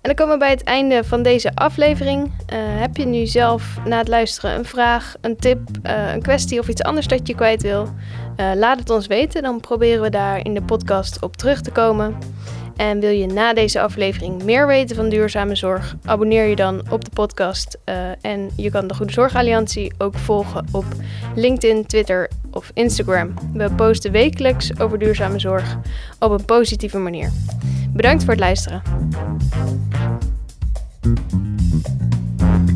Dan 0.05 0.14
komen 0.14 0.33
we 0.33 0.38
bij 0.38 0.51
het 0.51 0.62
einde 0.62 1.05
van 1.05 1.23
deze 1.23 1.55
aflevering. 1.55 2.25
Uh, 2.25 2.59
heb 2.59 2.97
je 2.97 3.07
nu 3.07 3.27
zelf 3.27 3.77
na 3.85 3.99
het 3.99 4.09
luisteren 4.09 4.59
een 4.59 4.64
vraag, 4.64 5.14
een 5.21 5.37
tip, 5.37 5.61
uh, 5.83 6.12
een 6.12 6.23
kwestie 6.23 6.59
of 6.59 6.69
iets 6.69 6.83
anders 6.83 7.07
dat 7.07 7.29
je 7.29 7.35
kwijt 7.35 7.62
wil? 7.62 7.88
Uh, 8.37 8.51
laat 8.55 8.79
het 8.79 8.90
ons 8.90 9.07
weten, 9.07 9.43
dan 9.43 9.61
proberen 9.61 10.03
we 10.03 10.11
daar 10.11 10.45
in 10.45 10.55
de 10.55 10.62
podcast 10.62 11.23
op 11.23 11.37
terug 11.37 11.61
te 11.61 11.71
komen. 11.71 12.19
En 12.77 13.01
wil 13.01 13.11
je 13.11 13.27
na 13.27 13.55
deze 13.55 13.81
aflevering 13.81 14.43
meer 14.43 14.67
weten 14.67 14.97
van 14.97 15.09
duurzame 15.09 15.57
zorg? 15.57 15.97
Abonneer 16.05 16.47
je 16.47 16.57
dan 16.57 16.83
op 16.91 17.05
de 17.05 17.11
podcast. 17.15 17.79
Uh, 17.85 17.95
en 18.21 18.51
je 18.57 18.71
kan 18.71 18.87
de 18.87 18.95
Goede 18.95 19.13
Zorg 19.13 19.35
Alliantie 19.35 19.93
ook 19.99 20.19
volgen 20.19 20.67
op 20.73 20.85
LinkedIn, 21.35 21.87
Twitter 21.87 22.31
of 22.51 22.71
Instagram. 22.75 23.35
We 23.53 23.71
posten 23.71 24.13
wekelijks 24.13 24.79
over 24.79 24.99
duurzame 24.99 25.39
zorg 25.39 25.79
op 26.19 26.31
een 26.31 26.45
positieve 26.45 26.99
manier. 26.99 27.31
Bedankt 27.93 28.25
voor 28.25 28.33
het 28.33 28.41
luisteren. 28.41 28.83